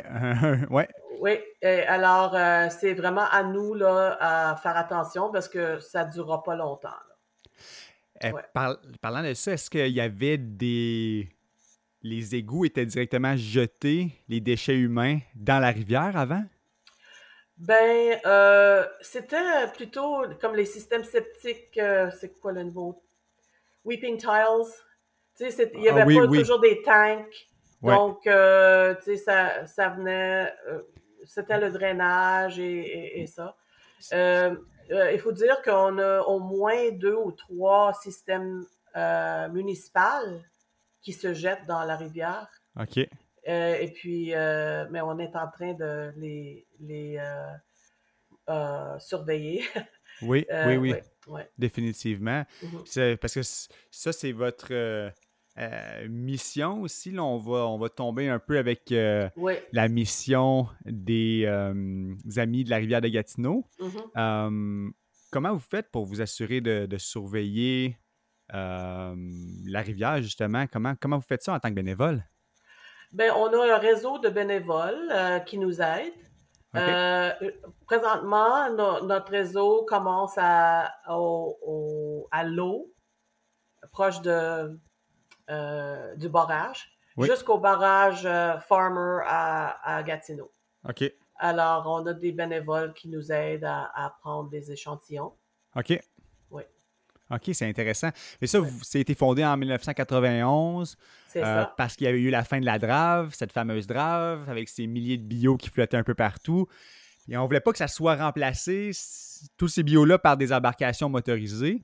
oui. 0.69 0.83
Oui, 1.21 1.39
alors 1.87 2.35
euh, 2.35 2.67
c'est 2.69 2.93
vraiment 2.93 3.25
à 3.31 3.43
nous 3.43 3.73
là, 3.73 4.17
à 4.19 4.55
faire 4.57 4.75
attention 4.75 5.31
parce 5.31 5.47
que 5.47 5.79
ça 5.79 6.05
ne 6.05 6.11
durera 6.11 6.43
pas 6.43 6.55
longtemps. 6.55 6.89
Eh, 8.21 8.31
parlant 9.01 9.23
de 9.23 9.33
ça, 9.33 9.53
est-ce 9.53 9.69
qu'il 9.69 9.87
y 9.87 10.01
avait 10.01 10.37
des. 10.37 11.29
Les 12.01 12.35
égouts 12.35 12.65
étaient 12.65 12.85
directement 12.85 13.35
jetés, 13.35 14.11
les 14.27 14.39
déchets 14.39 14.77
humains, 14.77 15.19
dans 15.33 15.59
la 15.59 15.71
rivière 15.71 16.15
avant? 16.15 16.43
Ben, 17.57 18.19
euh, 18.25 18.85
c'était 19.01 19.67
plutôt 19.73 20.23
comme 20.41 20.55
les 20.55 20.65
systèmes 20.65 21.03
septiques. 21.03 21.77
Euh, 21.77 22.11
c'est 22.19 22.37
quoi 22.39 22.51
le 22.51 22.63
nouveau? 22.63 23.01
Weeping 23.85 24.17
Tiles. 24.17 24.71
Tu 25.37 25.49
sais, 25.51 25.71
il 25.73 25.81
n'y 25.81 25.89
avait 25.89 26.01
ah 26.01 26.21
pas 26.21 26.27
toujours 26.27 26.59
des 26.59 26.81
tanks. 26.81 27.47
Donc, 27.81 28.25
euh, 28.25 28.95
tu 28.95 29.03
sais, 29.03 29.17
ça, 29.17 29.67
ça 29.67 29.89
venait. 29.89 30.53
c'était 31.25 31.59
le 31.59 31.69
drainage 31.71 32.59
et, 32.59 33.25
ça. 33.27 33.55
il 34.11 35.19
faut 35.19 35.31
dire 35.31 35.61
qu'on 35.61 35.99
a 35.99 36.21
au 36.21 36.39
moins 36.39 36.91
deux 36.91 37.15
ou 37.15 37.31
trois 37.31 37.93
systèmes 37.93 38.65
municipaux 39.51 40.41
qui 41.01 41.13
se 41.13 41.33
jettent 41.33 41.67
dans 41.67 41.83
la 41.83 41.95
rivière. 41.95 42.49
OK. 42.79 43.07
Euh, 43.47 43.75
et 43.79 43.91
puis, 43.91 44.33
euh, 44.33 44.85
mais 44.91 45.01
on 45.01 45.19
est 45.19 45.35
en 45.35 45.49
train 45.49 45.73
de 45.73 46.11
les, 46.17 46.67
les 46.79 47.17
euh, 48.49 48.99
surveiller. 48.99 49.63
oui, 50.21 50.45
oui, 50.67 50.93
oui, 51.27 51.41
Définitivement. 51.57 52.43
Mhm. 52.63 53.17
Parce 53.19 53.33
que 53.33 53.41
ça, 53.43 54.11
c'est 54.11 54.31
votre 54.31 55.11
mission 56.07 56.81
aussi. 56.81 57.11
Là, 57.11 57.23
on, 57.23 57.37
va, 57.37 57.67
on 57.67 57.77
va 57.77 57.89
tomber 57.89 58.29
un 58.29 58.39
peu 58.39 58.57
avec 58.57 58.89
la 58.89 59.87
mission 59.89 60.67
des, 60.85 61.45
amis 62.37 62.63
de 62.63 62.69
la 62.69 62.77
rivière 62.77 63.01
de 63.01 63.09
Gatineau. 63.09 63.65
Mhm. 63.79 64.93
comment 65.31 65.53
vous 65.53 65.59
faites 65.59 65.91
pour 65.91 66.05
vous 66.05 66.21
assurer 66.21 66.61
de, 66.61 66.87
de 66.87 66.97
surveiller 66.97 67.99
la 68.49 69.81
rivière, 69.81 70.19
justement? 70.23 70.65
Comment, 70.65 70.95
comment 70.99 71.17
vous 71.17 71.27
faites 71.27 71.43
ça 71.43 71.53
en 71.53 71.59
tant 71.59 71.69
que 71.69 71.75
bénévole? 71.75 72.23
Ben, 73.15 73.31
on 73.31 73.47
a 73.47 73.75
un 73.75 73.77
réseau 73.77 74.19
de 74.19 74.27
bénévoles 74.27 75.09
euh, 75.09 75.39
qui 75.39 75.57
nous 75.57 75.81
aident. 75.81 76.11
Euh, 76.75 77.31
présentement, 77.85 78.69
notre 79.03 79.31
réseau 79.31 79.85
commence 79.87 80.33
à, 80.37 80.93
à 81.07 82.43
l'eau, 82.43 82.91
proche 83.93 84.19
de, 84.19 84.77
euh, 85.49 86.15
du 86.17 86.27
barrage, 86.27 86.91
jusqu'au 87.17 87.57
barrage 87.57 88.27
Farmer 88.67 89.23
à, 89.25 90.03
Gatineau. 90.05 90.51
OK. 90.89 91.05
Alors, 91.37 91.87
on 91.87 92.05
a 92.07 92.13
des 92.13 92.33
bénévoles 92.33 92.93
qui 92.93 93.07
nous 93.07 93.31
aident 93.31 93.63
à, 93.63 93.89
à 93.95 94.09
prendre 94.09 94.49
des 94.49 94.73
échantillons. 94.73 95.31
OK. 95.77 95.97
OK, 97.31 97.49
c'est 97.53 97.67
intéressant. 97.67 98.09
Et 98.39 98.47
ça, 98.47 98.59
ça 98.83 98.97
a 98.99 99.01
été 99.01 99.15
fondé 99.15 99.43
en 99.43 99.57
1991 99.57 100.95
euh, 101.37 101.65
parce 101.75 101.95
qu'il 101.95 102.05
y 102.05 102.07
avait 102.07 102.21
eu 102.21 102.29
la 102.29 102.43
fin 102.43 102.59
de 102.59 102.65
la 102.65 102.77
drave, 102.77 103.33
cette 103.33 103.51
fameuse 103.51 103.87
drave, 103.87 104.47
avec 104.47 104.69
ces 104.69 104.85
milliers 104.85 105.17
de 105.17 105.23
bio 105.23 105.57
qui 105.57 105.69
flottaient 105.69 105.97
un 105.97 106.03
peu 106.03 106.13
partout. 106.13 106.67
Et 107.27 107.35
on 107.35 107.41
ne 107.41 107.47
voulait 107.47 107.61
pas 107.61 107.71
que 107.71 107.79
ça 107.79 107.87
soit 107.87 108.15
remplacé, 108.15 108.91
tous 109.57 109.67
ces 109.67 109.81
bio-là, 109.81 110.19
par 110.19 110.37
des 110.37 110.53
embarcations 110.53 111.09
motorisées. 111.09 111.81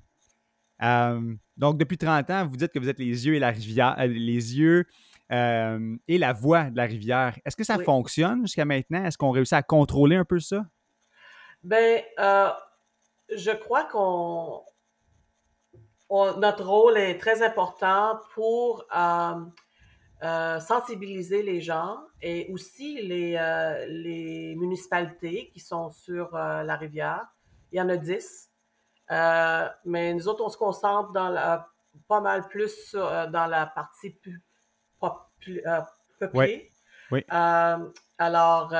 Euh, 0.83 1.33
donc, 1.57 1.79
depuis 1.79 1.97
30 1.97 2.29
ans, 2.29 2.45
vous 2.45 2.57
dites 2.57 2.71
que 2.71 2.79
vous 2.79 2.89
êtes 2.89 2.99
les 2.99 3.25
yeux 3.25 3.33
et 3.33 3.39
la 3.39 3.49
rivière, 3.49 3.95
euh, 3.99 4.07
les 4.07 4.57
yeux 4.57 4.85
et 5.31 6.17
la 6.17 6.33
voie 6.33 6.65
de 6.65 6.75
la 6.75 6.83
rivière. 6.83 7.39
Est-ce 7.45 7.55
que 7.55 7.63
ça 7.63 7.79
fonctionne 7.79 8.41
jusqu'à 8.41 8.65
maintenant? 8.65 9.05
Est-ce 9.05 9.17
qu'on 9.17 9.31
réussit 9.31 9.53
à 9.53 9.63
contrôler 9.63 10.17
un 10.17 10.25
peu 10.25 10.41
ça? 10.41 10.65
Ben, 11.63 12.01
je 13.29 13.51
crois 13.51 13.85
qu'on 13.85 14.61
notre 16.11 16.65
rôle 16.65 16.97
est 16.97 17.17
très 17.17 17.41
important 17.41 18.19
pour 18.33 18.85
euh, 18.95 19.33
euh, 20.23 20.59
sensibiliser 20.59 21.41
les 21.41 21.61
gens 21.61 21.99
et 22.21 22.51
aussi 22.51 23.01
les, 23.01 23.35
euh, 23.37 23.85
les 23.87 24.55
municipalités 24.55 25.49
qui 25.53 25.59
sont 25.59 25.89
sur 25.89 26.33
la 26.33 26.75
rivière. 26.75 27.25
Il 27.71 27.77
y 27.77 27.81
en 27.81 27.89
a 27.89 27.95
dix. 27.95 28.49
mais 29.85 30.13
nous 30.13 30.27
autres, 30.27 30.43
on 30.43 30.49
se 30.49 30.57
concentre 30.57 31.11
dans 31.13 31.29
la, 31.29 31.69
pas 32.07 32.19
mal 32.19 32.47
plus 32.47 32.93
dans 32.93 33.49
la 33.49 33.65
partie 33.67 34.09
plus, 34.11 34.43
peuplée. 36.19 36.71
Oui. 37.11 37.25
alors, 37.29 38.73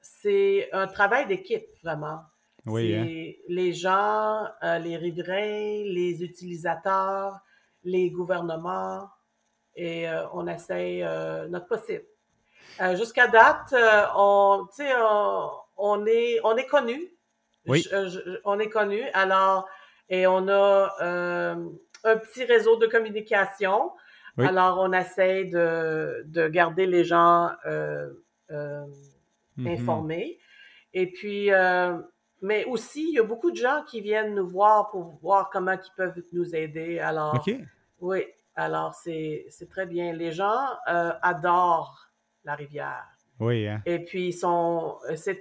c'est 0.00 0.68
un 0.72 0.86
travail 0.86 1.26
d'équipe, 1.26 1.66
vraiment. 1.82 2.22
Oui, 2.66 2.94
hein. 2.94 3.32
les 3.48 3.72
gens, 3.72 4.46
euh, 4.62 4.78
les 4.78 4.96
riverains, 4.96 5.84
les 5.84 6.22
utilisateurs, 6.22 7.40
les 7.82 8.10
gouvernements, 8.10 9.08
et 9.76 10.08
euh, 10.08 10.26
on 10.32 10.46
essaye 10.46 11.02
euh, 11.02 11.46
notre 11.48 11.66
possible. 11.66 12.04
Jusqu'à 12.94 13.28
date, 13.28 13.74
on, 14.16 14.66
on, 14.78 15.50
on, 15.76 16.06
est, 16.06 16.40
on 16.42 16.56
est 16.56 16.66
connu. 16.66 16.98
Oui. 17.66 17.86
on 18.44 18.58
est 18.58 18.68
connu. 18.68 19.00
Alors, 19.12 19.68
et 20.08 20.26
on 20.26 20.48
a 20.48 20.92
un 21.00 22.16
petit 22.16 22.44
réseau 22.44 22.76
de 22.76 22.86
communication. 22.86 23.92
Alors, 24.38 24.80
on 24.80 24.92
essaie 24.92 25.44
de, 25.44 26.24
de 26.26 26.48
garder 26.48 26.86
les 26.86 27.04
gens 27.04 27.50
mm-hmm. 28.50 28.88
informés. 29.58 30.40
Et 30.94 31.06
puis, 31.12 31.50
mais 32.44 32.66
aussi, 32.66 33.08
il 33.08 33.14
y 33.14 33.18
a 33.18 33.22
beaucoup 33.22 33.50
de 33.50 33.56
gens 33.56 33.82
qui 33.88 34.02
viennent 34.02 34.34
nous 34.34 34.46
voir 34.46 34.90
pour 34.90 35.18
voir 35.22 35.48
comment 35.48 35.72
ils 35.72 35.94
peuvent 35.96 36.22
nous 36.32 36.54
aider. 36.54 36.98
Alors, 36.98 37.42
oui, 38.00 38.26
alors 38.54 38.94
c'est 38.94 39.46
très 39.70 39.86
bien. 39.86 40.12
Les 40.12 40.30
gens 40.30 40.66
euh, 40.86 41.12
adorent 41.22 42.10
la 42.44 42.54
rivière. 42.54 43.06
Oui. 43.40 43.66
Hein. 43.66 43.80
Et 43.86 44.04
puis, 44.04 44.34
c'est 44.34 44.44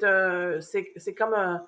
un, 0.05 0.61
c'est 0.61 1.13
comme 1.13 1.33
un, 1.33 1.65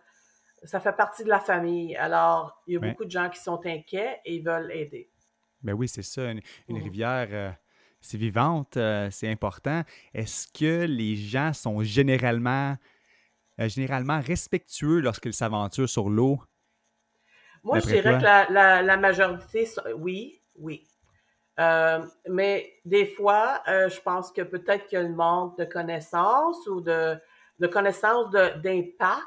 ça 0.64 0.80
fait 0.80 0.96
partie 0.96 1.26
de 1.26 1.30
la 1.30 1.42
famille. 1.42 1.98
Alors, 1.98 2.64
il 2.66 2.76
y 2.76 2.78
a 2.78 2.80
beaucoup 2.80 3.04
de 3.04 3.12
gens 3.12 3.30
qui 3.30 3.42
sont 3.42 3.60
inquiets 3.66 4.22
et 4.24 4.36
ils 4.36 4.44
veulent 4.44 4.72
aider. 4.72 5.10
Ben 5.62 5.74
oui, 5.74 5.90
c'est 5.90 6.02
ça. 6.02 6.32
Une, 6.32 6.40
mm. 6.70 6.82
rivière, 6.82 7.28
euh, 7.32 7.52
c'est 8.00 8.18
vivante, 8.18 8.78
euh, 8.78 9.10
c'est 9.12 9.30
important. 9.30 9.84
Est-ce 10.14 10.48
que 10.48 10.86
les 10.86 11.18
gens 11.18 11.52
sont 11.52 11.84
généralement 11.84 12.78
euh, 13.60 13.70
généralement 13.70 14.20
respectueux 14.20 15.00
lorsqu'ils 15.00 15.34
s'aventurent 15.34 15.90
sur 15.90 16.10
l'eau? 16.10 16.40
Moi, 17.64 17.80
je 17.80 17.86
dirais 17.86 18.18
que 18.18 18.24
la, 18.24 18.82
la, 18.82 18.98
majorité, 18.98 19.68
oui, 19.98 20.42
oui. 20.60 20.88
Euh, 21.60 22.06
mais 22.30 22.74
des 22.84 23.06
fois, 23.06 23.64
euh, 23.68 23.90
je 23.90 24.00
pense 24.02 24.32
que 24.32 24.42
peut-être 24.42 24.88
qu'il 24.88 25.00
y 25.00 25.02
a 25.02 25.06
une 25.06 25.16
manque 25.16 25.58
de 25.58 25.66
connaissances 25.66 26.68
ou 26.68 26.82
de, 26.82 27.18
de 27.60 27.68
connaissances 27.68 28.30
d'impact 28.30 29.24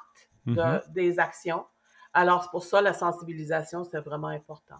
mm-hmm. 0.46 0.92
des 0.92 1.18
actions. 1.18 1.64
Alors, 2.12 2.44
c'est 2.44 2.50
pour 2.50 2.64
ça 2.64 2.80
la 2.80 2.92
sensibilisation, 2.92 3.84
c'est 3.84 4.00
vraiment 4.00 4.28
important. 4.28 4.76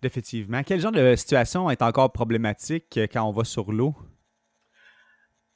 Définitivement. 0.00 0.62
Quel 0.62 0.80
genre 0.80 0.92
de 0.92 1.14
situation 1.16 1.68
est 1.68 1.82
encore 1.82 2.12
problématique 2.12 2.98
quand 3.12 3.24
on 3.24 3.32
va 3.32 3.44
sur 3.44 3.72
l'eau? 3.72 3.94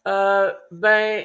ben, 0.04 1.24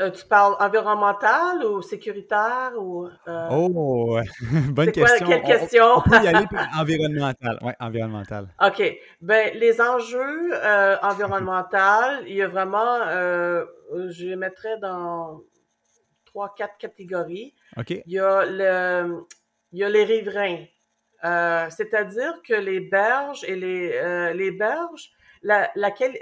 euh, 0.00 0.10
tu 0.10 0.24
parles 0.26 0.54
environnemental 0.60 1.62
ou 1.62 1.82
sécuritaire 1.82 2.72
ou 2.78 3.06
euh, 3.28 3.48
Oh, 3.50 4.18
bonne 4.70 4.92
question. 4.92 5.26
quelle 5.26 5.42
question? 5.42 5.84
on, 5.96 6.00
peut 6.00 6.24
y 6.24 6.26
aller 6.26 6.46
environnemental. 6.78 7.58
Ouais, 7.60 7.74
environnemental. 7.78 8.48
OK. 8.64 8.82
Ben 9.20 9.50
les 9.54 9.80
enjeux 9.80 10.52
euh, 10.54 10.96
environnementaux, 11.02 12.24
il 12.26 12.34
y 12.34 12.42
a 12.42 12.48
vraiment 12.48 13.00
je 14.08 14.26
les 14.26 14.36
mettrais 14.36 14.78
dans 14.78 15.42
trois 16.24 16.54
quatre 16.56 16.78
catégories. 16.78 17.54
OK. 17.76 17.90
Il 17.90 18.02
y 18.06 18.18
a 18.18 18.46
le 18.46 19.26
il 19.72 19.80
y 19.80 19.84
a 19.84 19.88
les 19.90 20.04
riverains. 20.04 20.64
c'est-à-dire 21.68 22.40
que 22.42 22.54
les 22.54 22.80
berges 22.80 23.44
et 23.44 23.56
les 23.56 24.32
les 24.32 24.50
berges 24.50 25.10
la, 25.42 25.70
laquelle, 25.74 26.18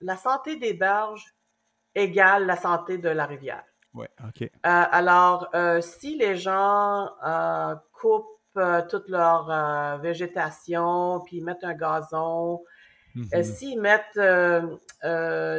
la 0.00 0.16
santé 0.16 0.56
des 0.56 0.74
berges 0.74 1.35
égale 1.96 2.46
la 2.46 2.56
santé 2.56 2.98
de 2.98 3.08
la 3.08 3.26
rivière. 3.26 3.64
Oui, 3.96 4.06
OK. 4.22 4.42
Euh, 4.42 4.48
alors, 4.62 5.48
euh, 5.54 5.80
si 5.80 6.16
les 6.16 6.36
gens 6.36 7.10
euh, 7.26 7.74
coupent 7.92 8.26
toute 8.88 9.10
leur 9.10 9.98
végétation, 10.00 11.20
puis 11.26 11.42
mettent 11.42 11.62
un 11.62 11.74
gazon, 11.74 12.62
mm-hmm. 13.14 13.42
s'ils 13.42 13.78
mettent, 13.78 14.18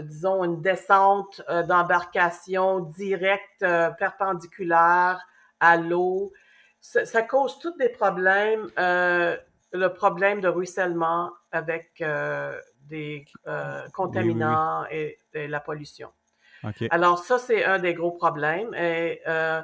disons, 0.07 0.43
une 0.43 0.61
descente 0.63 1.43
d'embarcation 1.67 2.79
directe, 2.79 3.63
perpendiculaire 3.99 5.21
à 5.59 5.77
l'eau, 5.77 6.33
ça, 6.81 7.21
cause 7.21 7.59
tous 7.59 7.77
des 7.77 7.89
problèmes. 7.89 8.67
le 8.77 9.87
problème 9.89 10.41
de 10.41 10.47
ruissellement 10.47 11.31
avec 11.51 12.03
des 12.81 13.25
contaminants 13.93 14.85
Et, 14.89 15.19
et, 15.35 15.47
la 15.47 15.59
pollution. 15.59 16.09
Alors 16.91 17.19
ça, 17.19 17.37
c'est 17.39 17.63
un 17.63 17.79
des 17.79 17.93
gros 17.93 18.11
problèmes. 18.11 18.73
Et, 18.73 19.21
euh, 19.27 19.61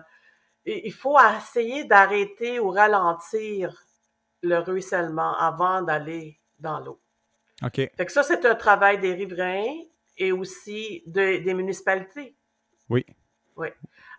il 0.66 0.94
faut 0.94 1.18
essayer 1.38 1.84
d'arrêter 1.84 2.60
ou 2.60 2.70
ralentir 2.70 3.84
le 4.42 4.60
ruissellement 4.60 5.36
avant 5.38 5.82
d'aller 5.82 6.40
dans 6.60 6.80
l'eau. 6.80 7.00
OK. 7.64 7.76
Fait 7.76 8.06
que 8.06 8.12
ça, 8.12 8.24
c'est 8.24 8.46
un 8.46 8.56
travail 8.56 8.98
des 9.00 9.14
riverains 9.14 9.74
et 10.18 10.32
aussi 10.32 11.04
de- 11.06 11.44
des 11.44 11.54
municipalités. 11.54 12.36
Oui. 12.90 13.06
Oui. 13.58 13.68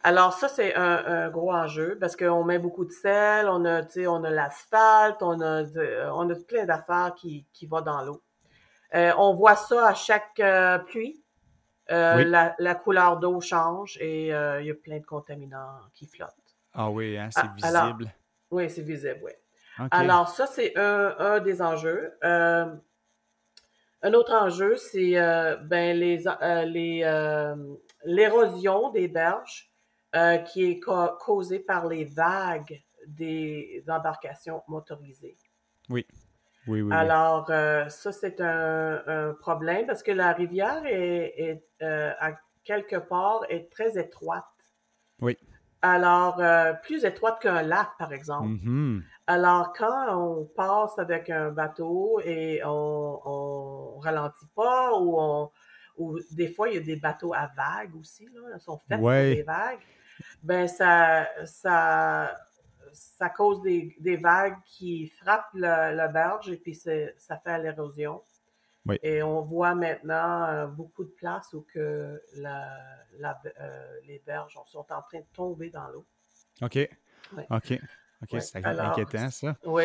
Alors 0.03 0.35
ça, 0.35 0.49
c'est 0.49 0.75
un, 0.75 1.05
un 1.07 1.31
gros 1.31 1.51
enjeu 1.53 1.97
parce 1.99 2.15
qu'on 2.15 2.45
met 2.45 2.59
beaucoup 2.59 2.85
de 2.85 2.93
sel, 2.93 3.49
on 3.49 3.65
a, 3.65 3.81
on 4.07 4.23
a 4.25 4.31
l'asphalte, 4.31 5.23
on 5.23 5.41
a, 5.41 5.63
de- 5.65 6.11
on 6.13 6.29
a 6.29 6.35
plein 6.35 6.67
d'affaires 6.67 7.15
qui, 7.17 7.47
qui 7.55 7.67
vont 7.67 7.81
dans 7.81 8.03
l'eau. 8.03 8.23
Euh, 8.95 9.13
on 9.17 9.35
voit 9.35 9.57
ça 9.57 9.89
à 9.89 9.95
chaque 9.95 10.39
euh, 10.41 10.79
pluie. 10.79 11.24
Euh, 11.91 12.17
Oui. 12.17 12.25
la, 12.25 12.55
la 12.59 12.75
couleur 12.75 13.19
d'eau 13.19 13.41
change 13.43 13.99
et 14.01 14.33
euh, 14.35 14.61
il 14.63 14.67
y 14.69 14.71
a 14.71 14.75
plein 14.75 14.99
de 15.01 15.05
contaminants 15.05 15.81
qui 15.93 16.07
flottent. 16.07 16.31
Ah 16.73 16.91
oui, 16.91 17.19
hein, 17.19 17.29
c'est 17.31 17.41
Ah, 17.43 17.67
alors- 17.69 17.85
visible. 17.97 18.15
Oui, 18.51 18.71
c'est 18.71 18.83
visible, 18.83 19.21
oui. 19.23 19.33
Alors, 19.91 20.29
ça, 20.29 20.47
c'est 20.47 20.77
un, 20.79 21.15
un 21.19 21.41
des 21.41 21.61
enjeux. 21.61 22.17
Euh, 22.25 22.75
un 24.03 24.13
autre 24.15 24.33
enjeu, 24.33 24.77
c'est 24.77 25.13
ben, 25.65 25.97
les, 25.99 26.25
euh, 26.27 26.65
les, 26.65 27.55
l'érosion 28.05 28.91
des 28.91 29.09
berges 29.09 29.71
qui 30.47 30.65
est 30.71 30.81
ca- 30.85 31.17
causée 31.21 31.59
par 31.59 31.87
les 31.89 32.05
vagues 32.05 32.81
des 33.07 33.85
embarcations 33.89 34.63
motorisées. 34.69 35.37
oui, 35.91 36.07
oui, 36.67 36.83
oui. 36.83 36.95
Alors, 36.95 37.51
euh, 37.51 37.89
ça, 37.89 38.13
c'est 38.13 38.41
un, 38.41 39.03
un 39.07 39.35
problème 39.35 39.87
parce 39.87 40.03
que 40.03 40.13
la 40.13 40.33
rivière 40.33 40.83
est, 40.87 41.35
est, 41.39 41.65
euh, 41.83 42.13
à 42.19 42.33
quelque 42.65 42.97
part 42.97 43.41
est 43.49 43.71
très 43.71 43.99
étroite. 43.99 44.45
Oui. 45.21 45.37
Alors, 45.83 46.41
euh, 46.41 46.73
plus 46.83 47.05
étroite 47.05 47.41
qu'un 47.43 47.63
lac, 47.63 47.91
par 47.99 48.13
exemple. 48.13 48.49
Mhm. 48.49 49.03
Alors, 49.27 49.73
quand 49.75 50.17
on 50.17 50.47
passe 50.47 50.99
avec 50.99 51.29
un 51.31 51.51
bateau 51.51 52.21
et 52.25 52.63
on, 52.65 53.21
on 53.25 53.99
ralentit 53.99 54.49
pas 54.55 54.93
ou 54.99 55.19
on 55.21 55.51
ou 55.97 56.19
des 56.33 56.49
fois 56.49 56.69
il 56.69 56.75
y 56.75 56.79
a 56.79 56.81
des 56.81 56.97
bateaux 56.97 57.33
à 57.35 57.49
vagues 57.57 57.95
aussi, 57.95 58.27
là, 58.35 58.41
ils 58.57 58.61
sont 58.61 58.79
faits 58.89 59.01
Ouais. 59.01 59.29
pour 59.29 59.37
des 59.37 59.43
vagues, 59.45 59.79
ben 60.43 60.67
ça 60.67 61.29
ça 61.45 62.35
ça 62.95 63.29
cause 63.29 63.61
des, 63.63 63.95
des 64.01 64.17
vagues 64.17 64.57
qui 64.67 65.09
frappent 65.09 65.53
le, 65.55 65.95
la 65.95 66.09
berge 66.09 66.49
et 66.51 66.57
puis 66.57 66.75
ça 66.75 67.37
fait 67.39 67.59
l'érosion. 67.59 68.23
Oui. 68.87 68.99
Et 69.03 69.23
on 69.23 69.41
voit 69.43 69.75
maintenant 69.75 70.45
euh, 70.45 70.67
beaucoup 70.67 71.05
de 71.05 71.11
places 71.11 71.53
où 71.55 71.63
que 71.73 72.23
la, 72.37 72.69
la- 73.19 73.41
euh, 73.61 74.01
les 74.07 74.19
berges 74.27 74.59
sont 74.67 74.87
en 74.93 75.03
train 75.03 75.21
de 75.21 75.27
tomber 75.33 75.71
dans 75.71 75.89
l'eau. 75.89 76.05
OK. 76.63 76.75
Ouais. 76.75 76.91
OK. 77.51 77.73
OK, 78.23 78.33
Ouais. 78.33 78.41
c'est 78.41 78.65
inquiétant, 78.65 79.31
ça. 79.31 79.57
Oui. 79.65 79.85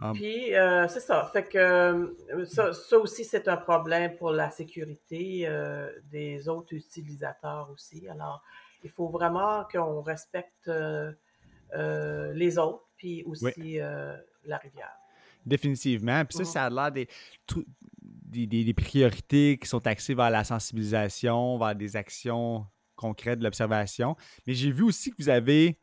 Ah. 0.00 0.12
Puis, 0.14 0.54
euh, 0.54 0.86
c'est 0.88 1.00
ça. 1.00 1.30
Fait 1.32 1.44
que 1.44 2.14
ça, 2.46 2.74
ça 2.74 2.98
aussi, 2.98 3.24
c'est 3.24 3.48
un 3.48 3.56
problème 3.56 4.14
pour 4.16 4.30
la 4.30 4.50
sécurité 4.50 5.48
des 6.04 6.48
autres 6.50 6.74
utilisateurs 6.74 7.70
aussi. 7.72 8.06
Alors, 8.08 8.42
il 8.84 8.90
faut 8.90 9.08
vraiment 9.08 9.64
qu'on 9.72 10.02
respecte 10.02 10.68
euh, 11.74 12.32
les 12.34 12.58
autres, 12.58 12.84
puis 12.96 13.22
aussi 13.24 13.80
euh, 13.80 14.16
la 14.44 14.58
rivière. 14.58 14.92
Définitivement. 15.44 16.24
Puis 16.24 16.36
ça, 16.38 16.42
Mhm. 16.42 16.48
ça 16.48 16.64
a 16.64 16.70
l'air 16.70 16.92
des, 16.92 17.08
des, 18.02 18.46
des- 18.46 18.64
des 18.64 18.74
priorités 18.74 19.58
qui 19.58 19.68
sont 19.68 19.86
axées 19.86 20.14
vers 20.14 20.30
la 20.30 20.44
sensibilisation, 20.44 21.58
vers 21.58 21.74
des 21.74 21.96
actions 21.96 22.66
concrètes 22.96 23.38
de 23.38 23.44
l'observation. 23.44 24.16
Mais 24.46 24.54
j'ai 24.54 24.70
vu 24.72 24.82
aussi 24.82 25.10
que 25.10 25.16
vous 25.18 25.28
avez 25.28 25.78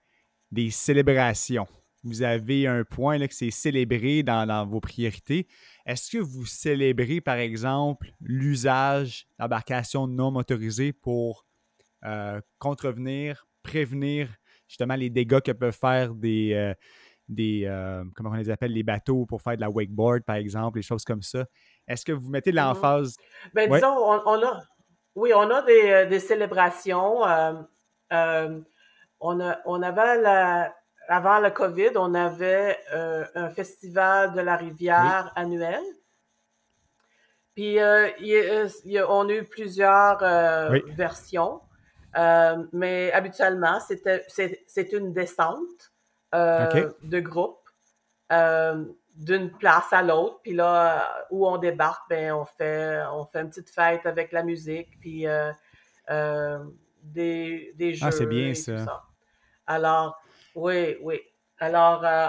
des 0.51 0.69
célébrations. 0.69 1.67
Vous 2.03 2.21
avez 2.21 2.67
un 2.67 2.83
point 2.83 3.17
là, 3.17 3.27
que 3.29 3.33
c'est 3.33 3.51
célébré 3.51 4.23
dans, 4.23 4.45
dans 4.45 4.65
vos 4.65 4.81
priorités. 4.81 5.47
Est-ce 5.85 6.11
que 6.11 6.17
vous 6.17 6.45
célébrez, 6.45 7.21
par 7.21 7.37
exemple, 7.37 8.11
l'usage 8.19 9.25
d'embarcations 9.39 10.05
non 10.07 10.29
motorisées 10.31 10.91
pour 10.91 11.45
euh, 12.03 12.41
contrevenir, 12.59 13.47
prévenir 13.61 14.27
justement 14.73 14.95
les 14.95 15.11
dégâts 15.11 15.39
que 15.39 15.51
peuvent 15.51 15.77
faire 15.79 16.15
des, 16.15 16.53
euh, 16.53 16.73
des 17.29 17.65
euh, 17.67 18.03
comment 18.15 18.31
on 18.31 18.33
les 18.33 18.49
appelle, 18.49 18.73
les 18.73 18.81
bateaux 18.81 19.27
pour 19.27 19.39
faire 19.39 19.55
de 19.55 19.61
la 19.61 19.69
wakeboard, 19.69 20.23
par 20.23 20.35
exemple, 20.37 20.79
les 20.79 20.83
choses 20.83 21.05
comme 21.05 21.21
ça. 21.21 21.45
Est-ce 21.87 22.03
que 22.03 22.11
vous 22.11 22.29
mettez 22.31 22.49
de 22.49 22.55
l'emphase? 22.55 23.15
Ben, 23.53 23.69
Ouais. 23.69 23.77
disons, 23.77 23.95
on, 23.95 24.21
on 24.25 24.43
a, 24.43 24.63
oui, 25.13 25.31
on 25.35 25.47
a 25.51 25.61
des, 25.61 25.91
euh, 25.91 26.05
des 26.07 26.19
célébrations. 26.19 27.23
euh, 27.23 28.59
on, 29.19 29.39
a, 29.39 29.59
on 29.65 29.81
avait 29.83 30.19
la, 30.21 30.75
avant 31.07 31.39
le 31.39 31.51
COVID, 31.51 31.91
on 31.95 32.15
avait 32.15 32.77
un 33.35 33.49
festival 33.49 34.33
de 34.33 34.41
la 34.41 34.55
rivière 34.57 35.31
annuel. 35.35 35.81
Puis, 37.55 37.79
euh, 37.79 38.09
il 38.19 38.67
il 38.85 39.03
on 39.07 39.29
a 39.29 39.33
eu 39.33 39.43
plusieurs 39.43 40.17
euh, 40.23 40.71
Oui. 40.71 40.81
versions, 40.95 41.61
Euh, 42.17 42.63
mais 42.71 43.11
habituellement, 43.11 43.79
c'était, 43.79 44.23
c'est, 44.27 44.63
c'est 44.67 44.91
une 44.93 45.13
descente 45.13 45.91
euh, 46.35 46.91
de 47.01 47.19
groupe 47.19 47.59
euh, 48.31 48.85
d'une 49.15 49.51
place 49.51 49.91
à 49.91 50.01
l'autre. 50.01 50.39
Puis 50.43 50.53
là, 50.53 51.25
où 51.31 51.47
on 51.47 51.57
débarque, 51.57 52.09
ben, 52.09 52.33
on 52.33 52.45
fait, 52.45 53.01
on 53.11 53.25
fait 53.25 53.41
une 53.41 53.49
petite 53.49 53.69
fête 53.69 54.05
avec 54.05 54.31
la 54.31 54.43
musique, 54.43 54.99
puis 54.99 55.27
euh, 55.27 55.51
euh, 56.09 56.59
des, 57.01 57.73
des 57.75 57.93
jeux. 57.93 58.07
Ah, 58.07 58.11
c'est 58.11 58.25
bien 58.25 58.49
et 58.49 58.55
ça. 58.55 58.73
tout 58.73 58.83
ça. 58.85 59.03
Alors, 59.67 60.21
oui, 60.55 60.97
oui. 61.01 61.19
Alors, 61.59 62.03
euh, 62.05 62.27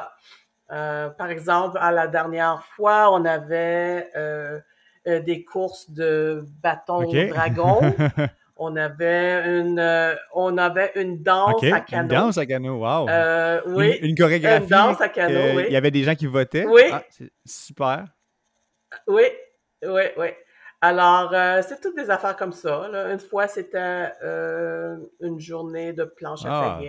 euh, 0.71 1.11
par 1.11 1.31
exemple, 1.31 1.79
à 1.81 1.91
la 1.91 2.07
dernière 2.07 2.65
fois, 2.77 3.13
on 3.13 3.25
avait 3.25 4.11
euh, 4.17 4.61
euh, 5.07 5.21
des 5.21 5.45
courses 5.45 5.91
de 5.91 6.45
bâtons 6.63 7.05
OK. 7.05 7.29
dragon. 7.29 7.81
On 8.57 8.77
avait 8.77 9.59
une, 9.61 9.81
euh, 9.81 10.15
on 10.33 10.57
avait 10.59 10.93
une 10.95 11.23
danse 11.23 11.63
à 11.65 11.67
Une 11.79 11.85
canot. 11.85 12.09
danse 12.09 12.39
à 12.39 12.47
canot, 12.47 12.77
wow. 12.79 13.09
Euh, 13.09 13.61
oui, 13.67 13.99
Une, 14.01 14.11
une 14.11 14.17
chorégraphie. 14.17 14.63
une 14.63 14.69
danse 14.69 15.01
à 15.01 15.09
canot, 15.09 15.57
oui. 15.57 15.65
Il 15.67 15.73
y 15.73 15.77
avait 15.77 15.91
des 15.91 16.05
gens 16.05 16.15
qui 16.15 16.27
votaient? 16.27 16.65
Oui. 16.65 16.83
Ah, 16.93 17.03
super. 17.45 18.05
oui, 19.09 19.25
oui, 19.85 20.03
oui. 20.17 20.29
Alors, 20.81 21.31
euh, 21.35 21.63
c'est 21.67 21.81
toutes 21.81 21.97
des 21.97 22.11
affaires 22.11 22.37
comme 22.37 22.53
ça. 22.53 22.89
là. 22.93 23.11
Une 23.13 23.19
fois, 23.19 23.49
c'était 23.49 24.11
une 25.21 25.41
journée 25.41 25.93
de 25.93 26.05
planche 26.05 26.45
à 26.45 26.77
Ah. 26.79 26.81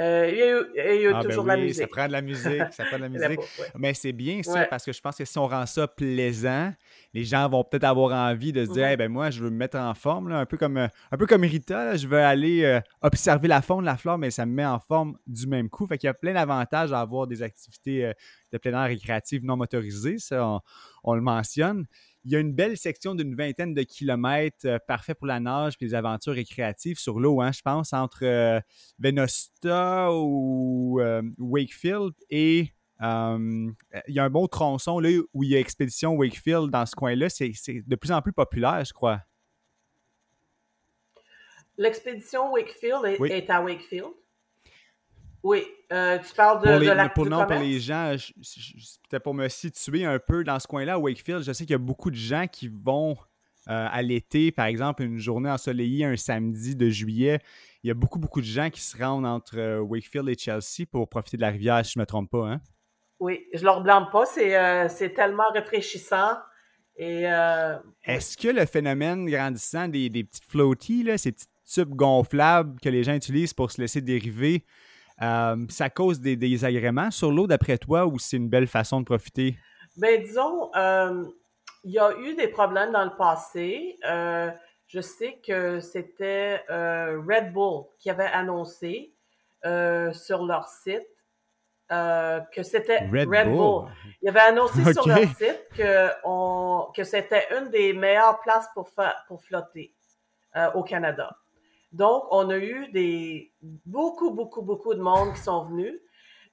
Euh. 0.00 0.28
Il 0.30 0.36
y 0.38 0.42
a 0.42 0.60
eu, 0.60 0.64
il 0.74 1.02
y 1.02 1.06
a 1.06 1.10
eu 1.10 1.12
Ah, 1.14 1.22
ben 1.22 1.28
toujours 1.28 1.44
de 1.44 1.48
la 1.48 1.54
oui, 1.56 1.62
musique. 1.62 1.80
Ça 1.82 1.86
prend 1.88 2.06
de 2.06 2.12
la 2.12 2.22
musique. 2.22 2.62
Ça 2.72 2.84
prend 2.84 2.96
de 2.96 3.02
la 3.02 3.08
musique. 3.28 3.28
ouais. 3.40 3.66
Mais 3.78 3.94
c'est 3.94 4.12
bien 4.12 4.42
ça, 4.42 4.52
Ouais. 4.52 4.66
parce 4.68 4.84
que 4.84 4.92
je 4.92 5.00
pense 5.00 5.16
que 5.16 5.24
si 5.24 5.38
on 5.38 5.46
rend 5.46 5.64
ça 5.66 5.88
plaisant, 5.88 6.72
les 7.14 7.24
gens 7.24 7.48
vont 7.48 7.64
peut-être 7.64 7.84
avoir 7.84 8.12
envie 8.12 8.52
de 8.52 8.64
se 8.66 8.72
dire 8.72 8.96
ben 8.96 9.10
moi, 9.10 9.30
je 9.30 9.42
veux 9.42 9.50
me 9.50 9.56
mettre 9.56 9.78
en 9.78 9.94
forme, 9.94 10.28
là, 10.28 10.38
un, 10.40 10.46
peu 10.46 10.56
comme, 10.56 10.76
euh, 10.76 10.88
un 11.10 11.16
peu 11.16 11.26
comme 11.26 11.42
Rita, 11.42 11.84
là, 11.92 11.96
je 11.96 12.06
veux 12.06 12.18
aller 12.18 12.64
euh, 12.64 12.80
observer 13.02 13.48
la 13.48 13.62
faune, 13.62 13.84
la 13.84 13.96
flore, 13.96 14.18
mais 14.18 14.30
ça 14.30 14.44
me 14.46 14.52
met 14.52 14.66
en 14.66 14.78
forme 14.78 15.16
du 15.26 15.46
même 15.46 15.68
coup. 15.70 15.86
Fait 15.86 15.96
qu'il 15.98 16.08
y 16.08 16.10
a 16.10 16.14
plein 16.14 16.34
d'avantages 16.34 16.92
à 16.92 17.00
avoir 17.00 17.26
des 17.26 17.42
activités 17.42 18.04
euh, 18.06 18.12
de 18.52 18.58
plein 18.58 18.72
air 18.82 18.88
récréatives 18.88 19.44
non 19.44 19.56
motorisées, 19.56 20.18
ça, 20.18 20.46
on, 20.46 20.60
on 21.04 21.14
le 21.14 21.20
mentionne. 21.22 21.86
Il 22.26 22.32
y 22.32 22.36
a 22.36 22.40
une 22.40 22.52
belle 22.52 22.76
section 22.76 23.14
d'une 23.14 23.36
vingtaine 23.36 23.72
de 23.72 23.82
kilomètres 23.84 24.66
euh, 24.66 24.78
parfait 24.84 25.14
pour 25.14 25.28
la 25.28 25.38
nage 25.38 25.74
et 25.80 25.84
les 25.84 25.94
aventures 25.94 26.32
récréatives 26.34 26.98
sur 26.98 27.20
l'eau, 27.20 27.40
hein, 27.40 27.52
je 27.52 27.62
pense, 27.62 27.92
entre 27.92 28.24
euh, 28.24 28.60
Venosta 28.98 30.12
ou 30.12 31.00
euh, 31.00 31.22
Wakefield 31.38 32.14
et 32.28 32.72
euh, 33.00 33.70
il 34.08 34.14
y 34.14 34.18
a 34.18 34.24
un 34.24 34.30
bon 34.30 34.48
tronçon 34.48 34.98
là, 34.98 35.08
où 35.34 35.44
il 35.44 35.50
y 35.50 35.56
a 35.56 35.60
Expédition 35.60 36.14
Wakefield 36.16 36.70
dans 36.70 36.84
ce 36.84 36.96
coin-là. 36.96 37.28
C'est 37.28 37.52
c'est 37.54 37.86
de 37.86 37.94
plus 37.94 38.10
en 38.10 38.20
plus 38.20 38.32
populaire, 38.32 38.84
je 38.84 38.92
crois. 38.92 39.20
L'expédition 41.78 42.50
Wakefield 42.52 43.04
est, 43.04 43.20
Oui. 43.20 43.30
est 43.30 43.50
à 43.50 43.62
Wakefield? 43.62 44.14
Oui, 45.46 45.64
euh, 45.92 46.18
tu 46.18 46.34
parles 46.34 46.60
de, 46.60 46.64
pour 46.64 46.78
les, 46.80 46.86
de 46.88 46.90
la 46.90 47.08
pour, 47.08 47.22
du 47.22 47.30
non, 47.30 47.46
pour 47.46 47.54
les 47.54 47.78
gens, 47.78 48.16
c'était 48.42 49.20
pour 49.20 49.32
me 49.32 49.46
situer 49.46 50.04
un 50.04 50.18
peu 50.18 50.42
dans 50.42 50.58
ce 50.58 50.66
coin-là, 50.66 50.94
à 50.94 50.98
Wakefield. 50.98 51.44
Je 51.44 51.52
sais 51.52 51.64
qu'il 51.64 51.70
y 51.70 51.76
a 51.76 51.78
beaucoup 51.78 52.10
de 52.10 52.16
gens 52.16 52.48
qui 52.50 52.66
vont 52.66 53.16
euh, 53.68 53.86
à 53.88 54.02
l'été, 54.02 54.50
par 54.50 54.66
exemple, 54.66 55.04
une 55.04 55.18
journée 55.18 55.48
ensoleillée, 55.48 56.04
un 56.04 56.16
samedi 56.16 56.74
de 56.74 56.90
juillet. 56.90 57.38
Il 57.84 57.86
y 57.86 57.90
a 57.92 57.94
beaucoup, 57.94 58.18
beaucoup 58.18 58.40
de 58.40 58.46
gens 58.46 58.70
qui 58.70 58.80
se 58.80 59.00
rendent 59.00 59.24
entre 59.24 59.56
euh, 59.56 59.78
Wakefield 59.78 60.28
et 60.28 60.36
Chelsea 60.36 60.84
pour 60.90 61.08
profiter 61.08 61.36
de 61.36 61.42
la 61.42 61.50
rivière, 61.50 61.86
si 61.86 61.92
je 61.92 62.00
ne 62.00 62.02
me 62.02 62.06
trompe 62.06 62.28
pas. 62.28 62.48
Hein? 62.48 62.60
Oui, 63.20 63.46
je 63.54 63.62
leur 63.62 63.84
blâme 63.84 64.08
pas, 64.10 64.26
c'est 64.26 65.14
tellement 65.14 65.44
rafraîchissant. 65.54 66.38
Est-ce 66.98 68.36
que 68.36 68.48
le 68.48 68.66
phénomène 68.66 69.26
grandissant 69.26 69.86
des, 69.86 70.10
des 70.10 70.24
petites 70.24 70.46
floaties, 70.46 71.04
là, 71.04 71.16
ces 71.16 71.30
petits 71.30 71.46
tubes 71.72 71.94
gonflables 71.94 72.80
que 72.80 72.88
les 72.88 73.04
gens 73.04 73.14
utilisent 73.14 73.54
pour 73.54 73.70
se 73.70 73.80
laisser 73.80 74.00
dériver, 74.00 74.64
euh, 75.22 75.56
ça 75.68 75.90
cause 75.90 76.20
des 76.20 76.36
désagréments 76.36 77.10
sur 77.10 77.30
l'eau 77.32 77.46
d'après 77.46 77.78
toi 77.78 78.06
ou 78.06 78.18
c'est 78.18 78.36
une 78.36 78.48
belle 78.48 78.66
façon 78.66 79.00
de 79.00 79.04
profiter? 79.04 79.56
Ben, 79.96 80.22
disons, 80.22 80.70
euh, 80.76 81.24
il 81.84 81.92
y 81.92 81.98
a 81.98 82.16
eu 82.18 82.34
des 82.34 82.48
problèmes 82.48 82.92
dans 82.92 83.04
le 83.04 83.16
passé. 83.16 83.96
Euh, 84.08 84.50
je 84.86 85.00
sais 85.00 85.40
que 85.46 85.80
c'était 85.80 86.62
euh, 86.70 87.20
Red 87.26 87.52
Bull 87.52 87.84
qui 87.98 88.10
avait 88.10 88.24
annoncé 88.24 89.14
euh, 89.64 90.12
sur 90.12 90.44
leur 90.44 90.68
site 90.68 91.06
euh, 91.92 92.40
que 92.52 92.62
c'était 92.62 93.06
Red, 93.06 93.28
Bull. 93.48 93.88
Il 94.20 94.28
avait 94.28 94.40
annoncé 94.40 94.92
sur 94.92 95.06
leur 95.06 95.18
site 95.18 95.68
que, 95.76 96.10
on, 96.24 96.88
que 96.94 97.04
c'était 97.04 97.46
une 97.56 97.70
des 97.70 97.92
meilleures 97.92 98.40
places 98.40 98.68
pour, 98.74 98.90
pour 99.28 99.42
flotter 99.42 99.94
euh, 100.56 100.70
au 100.72 100.82
Canada. 100.82 101.36
Donc, 101.96 102.24
on 102.30 102.50
a 102.50 102.58
eu 102.58 102.88
des 102.92 103.52
beaucoup, 103.62 104.30
beaucoup, 104.30 104.60
beaucoup 104.60 104.94
de 104.94 105.00
monde 105.00 105.32
qui 105.32 105.40
sont 105.40 105.64
venus, 105.64 105.98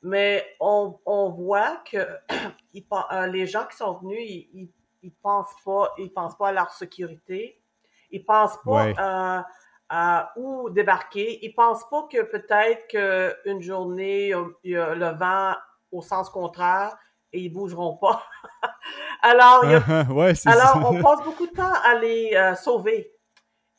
mais 0.02 0.46
on, 0.62 0.98
on 1.06 1.32
voit 1.32 1.82
que 1.92 1.98
euh, 2.32 3.28
les 3.28 3.46
gens 3.46 3.66
qui 3.70 3.76
sont 3.76 3.94
venus, 4.00 4.20
ils, 4.22 4.70
ils, 5.02 5.12
pensent 5.12 5.54
pas, 5.66 5.94
ils 5.98 6.14
pensent 6.14 6.38
pas 6.38 6.50
à 6.50 6.52
leur 6.54 6.72
sécurité, 6.72 7.62
ils 8.10 8.24
pensent 8.24 8.58
pas 8.64 9.46
à 9.90 10.32
où 10.38 10.70
débarquer. 10.70 11.46
Ils 11.46 11.54
pensent 11.54 11.88
pas 11.90 12.08
que 12.12 12.22
peut-être 12.24 12.88
qu'une 12.88 13.62
journée, 13.62 14.34
il 14.64 14.72
y 14.72 14.78
a 14.78 14.96
le 14.96 15.10
vent 15.10 15.56
au 15.92 16.02
sens 16.02 16.30
contraire 16.30 16.98
et 17.34 17.42
ils 17.42 17.50
bougeront 17.50 17.98
pas. 17.98 18.24
alors, 19.22 19.64
alors 20.46 20.92
on 20.92 21.02
passe 21.02 21.24
beaucoup 21.24 21.48
de 21.48 21.52
temps 21.52 21.74
à 21.84 21.96
les 21.96 22.34
euh, 22.34 22.56
sauver. 22.56 23.13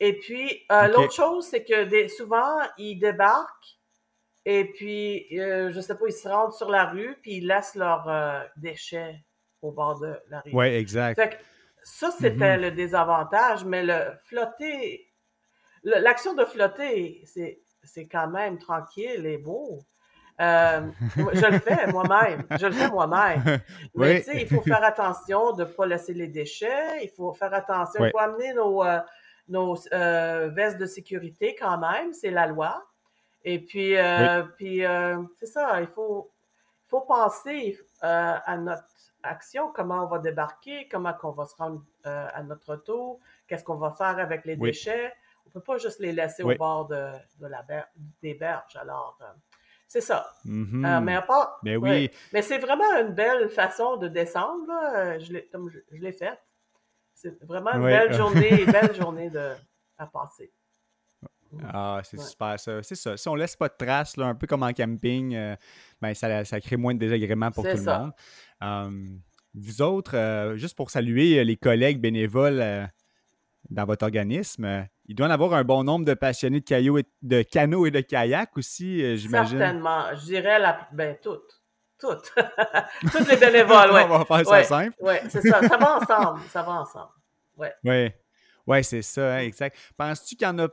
Et 0.00 0.18
puis, 0.18 0.64
euh, 0.72 0.88
l'autre 0.88 1.12
chose, 1.12 1.46
c'est 1.46 1.64
que 1.64 1.84
des, 1.84 2.08
souvent, 2.08 2.58
ils 2.78 2.98
débarquent 2.98 3.78
et 4.46 4.66
puis, 4.72 5.26
euh, 5.40 5.72
je 5.72 5.80
sais 5.80 5.96
pas, 5.96 6.04
ils 6.06 6.12
se 6.12 6.28
rendent 6.28 6.52
sur 6.52 6.70
la 6.70 6.86
rue 6.86 7.16
puis 7.22 7.36
ils 7.36 7.46
laissent 7.46 7.76
leurs 7.76 8.46
déchets 8.56 9.24
au 9.62 9.72
bord 9.72 9.98
de 10.00 10.14
la 10.28 10.40
rue. 10.40 10.50
Oui, 10.52 10.66
exact. 10.66 11.40
ça, 11.82 12.10
c'était 12.10 12.56
mm-hmm. 12.56 12.60
le 12.60 12.70
désavantage, 12.72 13.64
mais 13.64 13.82
le 13.82 14.12
flotter 14.24 15.14
L'action 15.84 16.34
de 16.34 16.44
flotter, 16.44 17.22
c'est 17.82 18.06
quand 18.06 18.28
même 18.28 18.58
tranquille 18.58 19.26
et 19.26 19.36
beau. 19.36 19.80
Euh, 20.40 20.80
je 21.16 21.46
le 21.46 21.58
fais 21.58 21.86
moi-même. 21.88 22.44
Je 22.58 22.66
le 22.66 22.72
fais 22.72 22.88
moi-même. 22.88 23.60
Mais 23.94 24.22
tu 24.22 24.32
sais, 24.32 24.42
il 24.42 24.48
faut 24.48 24.62
faire 24.62 24.82
attention 24.82 25.52
de 25.52 25.64
ne 25.64 25.68
pas 25.68 25.86
laisser 25.86 26.14
les 26.14 26.26
déchets. 26.26 27.04
Il 27.04 27.10
faut 27.10 27.32
faire 27.34 27.52
attention. 27.54 28.04
Il 28.04 28.10
faut 28.10 28.18
amener 28.18 28.52
nos, 28.54 28.82
euh, 28.82 28.98
nos 29.48 29.76
euh, 29.92 30.48
vestes 30.48 30.78
de 30.78 30.86
sécurité 30.86 31.54
quand 31.58 31.78
même. 31.78 32.12
C'est 32.12 32.30
la 32.30 32.46
loi. 32.46 32.84
Et 33.44 33.58
puis, 33.58 33.94
puis 34.56 34.82
c'est 35.36 35.46
ça. 35.46 35.80
Il 35.80 35.86
faut, 35.88 36.30
faut 36.88 37.02
penser 37.02 37.78
à 38.00 38.56
notre 38.56 38.84
action, 39.22 39.70
comment 39.70 40.04
on 40.04 40.06
va 40.06 40.18
débarquer, 40.18 40.88
comment 40.90 41.14
on 41.22 41.30
va 41.30 41.44
se 41.44 41.54
rendre 41.56 41.82
à 42.04 42.42
notre 42.42 42.76
tour, 42.76 43.20
qu'est-ce 43.46 43.62
qu'on 43.62 43.76
va 43.76 43.92
faire 43.92 44.18
avec 44.18 44.46
les 44.46 44.56
déchets 44.56 45.12
peut 45.54 45.60
pas 45.60 45.78
juste 45.78 46.00
les 46.00 46.12
laisser 46.12 46.42
au 46.42 46.54
bord 46.56 46.86
de, 46.88 47.12
la 47.40 47.64
des 48.20 48.34
berges. 48.34 48.76
Alors, 48.76 49.16
euh, 49.22 49.26
c'est 49.86 50.00
ça. 50.00 50.28
Mm-hmm. 50.44 50.84
Euh, 50.84 51.00
mais 51.00 51.20
pas. 51.22 51.58
Mais 51.62 51.76
oui. 51.76 52.10
Mais 52.32 52.42
c'est 52.42 52.58
vraiment 52.58 52.92
une 53.00 53.14
belle 53.14 53.48
façon 53.48 53.96
de 53.96 54.08
descendre, 54.08 54.66
là. 54.66 55.18
Je 55.18 55.38
comme 55.52 55.70
je, 55.70 55.78
l'ai 55.96 56.12
faite. 56.12 56.40
C'est 57.24 57.46
vraiment 57.46 57.72
une 57.72 57.84
belle 57.84 58.12
journée, 58.16 58.64
belle 58.66 58.94
journée 58.94 59.30
de, 59.30 59.52
à 59.98 60.06
passer. 60.06 60.52
Ah, 61.72 62.00
c'est 62.04 62.20
super 62.20 62.58
ça. 62.58 62.82
C'est 62.82 62.96
ça. 62.96 63.16
Si 63.16 63.28
on 63.28 63.34
laisse 63.34 63.56
pas 63.56 63.68
de 63.68 63.74
traces, 63.78 64.16
là, 64.16 64.26
un 64.26 64.34
peu 64.34 64.46
comme 64.46 64.62
en 64.62 64.72
camping, 64.72 65.34
euh, 65.34 65.56
ben, 66.02 66.12
ça, 66.14 66.44
ça, 66.44 66.60
crée 66.60 66.76
moins 66.76 66.94
de 66.94 66.98
désagréments 66.98 67.50
pour 67.50 67.64
tout 67.64 67.76
le 67.76 67.82
monde. 67.82 68.12
Um, 68.60 69.20
vous 69.54 69.82
autres, 69.82 70.54
juste 70.56 70.76
pour 70.76 70.90
saluer 70.90 71.44
les 71.44 71.56
collègues 71.56 72.00
bénévoles 72.00 72.90
dans 73.70 73.84
votre 73.84 74.04
organisme. 74.04 74.64
Euh, 74.64 74.82
il 75.06 75.14
doit 75.14 75.26
y 75.26 75.30
en 75.30 75.32
avoir 75.32 75.54
un 75.54 75.64
bon 75.64 75.84
nombre 75.84 76.04
de 76.04 76.14
passionnés 76.14 76.60
de, 76.60 76.64
cailloux 76.64 76.98
et, 76.98 77.04
de 77.22 77.42
canots 77.42 77.86
et 77.86 77.90
de 77.90 78.00
kayak 78.00 78.56
aussi, 78.56 79.02
euh, 79.02 79.16
j'imagine. 79.16 79.58
Certainement. 79.58 80.14
Je 80.14 80.24
dirais 80.24 80.58
la, 80.58 80.88
ben, 80.92 81.16
toutes. 81.20 81.62
Toutes. 82.04 82.34
Toutes 83.12 83.28
les 83.28 83.36
bénévoles, 83.36 83.90
oui. 83.92 84.00
On 84.08 84.18
va 84.18 84.24
faire 84.24 84.46
ça 84.46 84.64
simple. 84.64 84.96
Oui, 85.00 85.14
c'est 85.28 85.40
ça. 85.42 85.66
Ça 85.66 85.76
va 85.76 85.96
ensemble. 85.98 86.40
Ça 86.50 86.62
va 86.62 86.72
ensemble. 86.72 87.12
Oui. 87.56 87.68
Oui, 87.84 88.10
ouais, 88.66 88.82
c'est 88.82 89.02
ça, 89.02 89.34
hein, 89.34 89.38
exact. 89.38 89.76
Penses-tu 89.96 90.36
qu'il 90.36 90.46
y 90.46 90.50
en 90.50 90.58
a. 90.58 90.68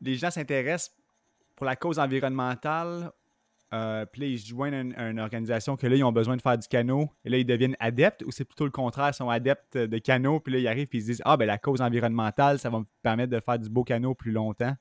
Les 0.00 0.14
gens 0.14 0.30
s'intéressent 0.30 0.96
pour 1.56 1.66
la 1.66 1.76
cause 1.76 1.98
environnementale 1.98 3.12
euh, 3.72 4.04
puis 4.04 4.20
là, 4.20 4.26
ils 4.26 4.38
se 4.38 4.46
joignent 4.48 4.94
à 4.96 5.08
une, 5.08 5.18
organisation 5.18 5.76
que 5.76 5.86
là, 5.86 5.96
ils 5.96 6.04
ont 6.04 6.12
besoin 6.12 6.36
de 6.36 6.42
faire 6.42 6.58
du 6.58 6.68
canot. 6.68 7.08
Et 7.24 7.30
là, 7.30 7.38
ils 7.38 7.46
deviennent 7.46 7.76
adeptes 7.80 8.22
ou 8.22 8.30
c'est 8.30 8.44
plutôt 8.44 8.64
le 8.64 8.70
contraire, 8.70 9.10
ils 9.10 9.14
sont 9.14 9.30
adeptes 9.30 9.78
de 9.78 9.98
canot. 9.98 10.40
Puis 10.40 10.52
là, 10.52 10.58
ils 10.58 10.68
arrivent 10.68 10.88
et 10.92 10.96
ils 10.96 11.00
se 11.00 11.06
disent 11.06 11.22
Ah, 11.24 11.36
ben 11.36 11.46
la 11.46 11.58
cause 11.58 11.80
environnementale, 11.80 12.58
ça 12.58 12.68
va 12.68 12.80
me 12.80 12.84
permettre 13.02 13.32
de 13.32 13.40
faire 13.40 13.58
du 13.58 13.70
beau 13.70 13.82
canot 13.82 14.14
plus 14.14 14.32
longtemps. 14.32 14.74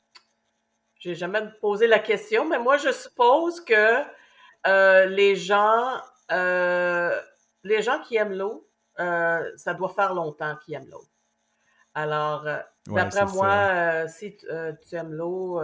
J'ai 1.00 1.16
jamais 1.16 1.40
posé 1.62 1.88
la 1.88 2.00
question, 2.00 2.48
mais 2.48 2.60
moi, 2.60 2.78
je 2.78 2.92
suppose 2.92 3.62
que 3.62 4.04
euh, 4.68 5.06
les 5.06 5.36
gens, 5.36 6.02
euh, 6.32 7.20
les 7.64 7.82
gens 7.82 8.02
qui 8.02 8.16
aiment 8.16 8.34
l'eau, 8.34 8.68
ça 8.98 9.74
doit 9.76 9.90
faire 9.90 10.14
longtemps 10.14 10.56
qu'ils 10.64 10.76
aiment 10.76 10.90
l'eau. 10.90 11.04
Alors, 11.94 12.48
d'après 12.88 13.26
moi, 13.26 14.08
si 14.08 14.38
tu 14.38 14.96
aimes 14.96 15.14
l'eau, 15.14 15.62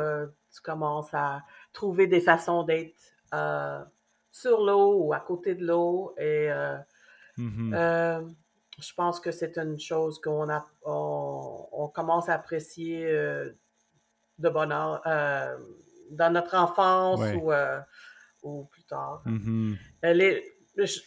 tu 0.54 0.62
commences 0.62 1.14
à 1.14 1.44
trouver 1.72 2.08
des 2.08 2.22
façons 2.22 2.64
d'être 2.64 2.96
euh, 3.34 3.84
sur 4.32 4.64
l'eau 4.64 5.04
ou 5.04 5.14
à 5.14 5.20
côté 5.20 5.56
de 5.56 5.66
l'eau. 5.66 6.14
Et 6.18 6.52
euh, 6.52 6.78
mm-hmm. 7.38 7.74
euh, 7.74 8.22
je 8.80 8.94
pense 8.94 9.20
que 9.20 9.32
c'est 9.32 9.58
une 9.58 9.80
chose 9.80 10.20
qu'on 10.20 10.50
a, 10.50 10.66
on, 10.84 11.92
commence 11.94 12.30
à 12.30 12.34
apprécier 12.34 13.12
de 14.40 14.50
bonheur 14.50 15.02
dans 16.12 16.34
notre 16.34 16.56
enfance 16.56 17.22
ou, 17.42 17.52
ou, 18.48 18.66
plus 18.66 18.84
tard. 18.84 19.24
Mm-hmm. 19.26 19.76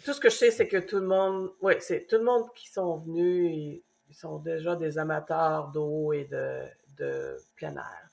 tout 0.04 0.12
ce 0.12 0.20
que 0.20 0.30
je 0.30 0.36
sais, 0.36 0.50
c'est 0.50 0.68
que 0.68 0.78
tout 0.78 0.98
le 0.98 1.06
monde, 1.06 1.50
oui, 1.60 1.74
c'est 1.80 2.06
tout 2.06 2.16
le 2.16 2.24
monde 2.24 2.46
qui 2.54 2.68
sont 2.68 2.98
venus, 2.98 3.82
ils, 4.08 4.14
sont 4.14 4.38
déjà 4.38 4.74
des 4.74 4.98
amateurs 4.98 5.68
d'eau 5.68 6.12
et 6.12 6.24
de, 6.24 6.64
de 6.98 7.36
plein 7.56 7.74
air. 7.76 8.10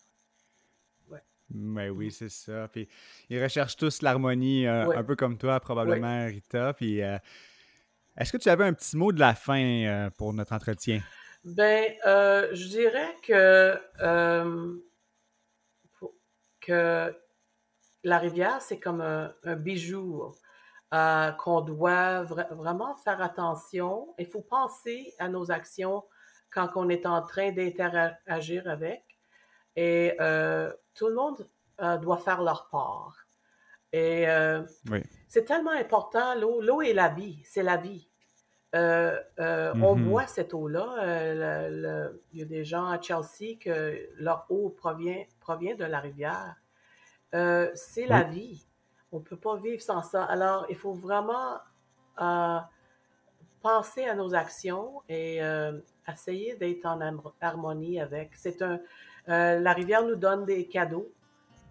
Mais 1.50 1.90
oui, 1.90 2.12
c'est 2.12 2.30
ça. 2.30 2.68
Puis 2.68 2.88
ils 3.30 3.42
recherchent 3.42 3.78
tous 3.78 4.02
l'harmonie, 4.02 4.68
euh, 4.68 4.90
un 4.92 5.04
peu 5.04 5.16
comme 5.16 5.38
toi, 5.38 5.60
probablement, 5.60 6.26
Rita. 6.26 6.74
Puis 6.74 7.02
euh, 7.02 7.18
est-ce 8.18 8.32
que 8.32 8.38
tu 8.38 8.50
avais 8.50 8.66
un 8.66 8.74
petit 8.74 8.98
mot 8.98 9.12
de 9.12 9.20
la 9.20 9.34
fin 9.34 9.62
euh, 9.62 10.10
pour 10.18 10.34
notre 10.34 10.54
entretien? 10.54 11.02
Ben, 11.44 11.94
je 12.04 12.68
dirais 12.68 13.16
que, 13.24 13.80
que 16.60 17.16
la 18.08 18.20
rivière, 18.20 18.62
c'est 18.62 18.80
comme 18.80 19.02
un, 19.02 19.56
bijou 19.56 20.32
qu'on 20.91 21.62
doit 21.62 22.24
vraiment 22.24 22.96
faire 22.96 23.22
attention. 23.22 24.15
Il 24.17 24.26
faut 24.26 24.41
penser 24.41 25.13
à 25.20 25.28
nos 25.28 25.52
actions 25.52 26.04
quand 26.50 26.70
on 26.76 26.88
est 26.89 27.06
en 27.06 27.22
train 27.22 27.52
d'interagir 27.52 28.67
avec. 28.67 29.04
Et 29.76 30.15
tout 30.96 31.08
le 31.08 31.15
monde 31.15 31.48
euh, 31.82 31.98
doit 31.98 32.17
faire 32.17 32.41
leur 32.41 32.70
part. 32.70 33.15
Et 33.91 34.28
euh, 34.28 34.63
c'est 35.28 35.46
tellement 35.46 35.72
important, 35.72 36.34
l'eau. 36.36 36.62
L'eau 36.62 36.82
est 36.82 36.93
la 36.93 37.10
vie, 37.10 37.41
c'est 37.46 37.63
la 37.63 37.78
vie. 37.78 38.10
Euh, 38.76 39.20
on 39.38 39.96
mm-hmm. 39.96 40.04
boit 40.04 40.28
cette 40.28 40.54
eau-là. 40.54 40.96
il 42.32 42.39
y 42.39 42.41
a 42.41 42.46
des 42.46 42.63
gens 42.63 42.88
à 42.88 43.02
Chelsea 43.02 43.58
que 43.60 44.10
leur 44.17 44.46
eau 44.50 44.70
provient, 44.70 45.26
provient 45.39 45.76
de 45.76 45.86
la 45.86 46.00
rivière. 46.00 46.56
C'est 47.32 48.08
la 48.08 48.24
vie. 48.24 48.66
On 49.12 49.20
ne 49.20 49.24
peut 49.24 49.38
pas 49.38 49.58
vivre 49.58 49.82
sans 49.82 50.02
ça. 50.02 50.24
Alors, 50.24 50.66
il 50.70 50.76
faut 50.76 50.94
vraiment 50.94 51.60
penser 53.62 54.06
à 54.06 54.16
nos 54.16 54.34
actions 54.34 55.02
et 55.10 55.42
essayer 56.12 56.56
d'être 56.56 56.86
en 56.86 57.00
harmonie 57.42 58.00
avec. 58.00 58.36
C'est 58.36 58.62
un, 58.62 58.80
euh, 59.30 59.60
la 59.60 59.74
rivière 59.74 60.06
nous 60.06 60.16
donne 60.16 60.46
des 60.46 60.68
cadeaux 60.68 61.12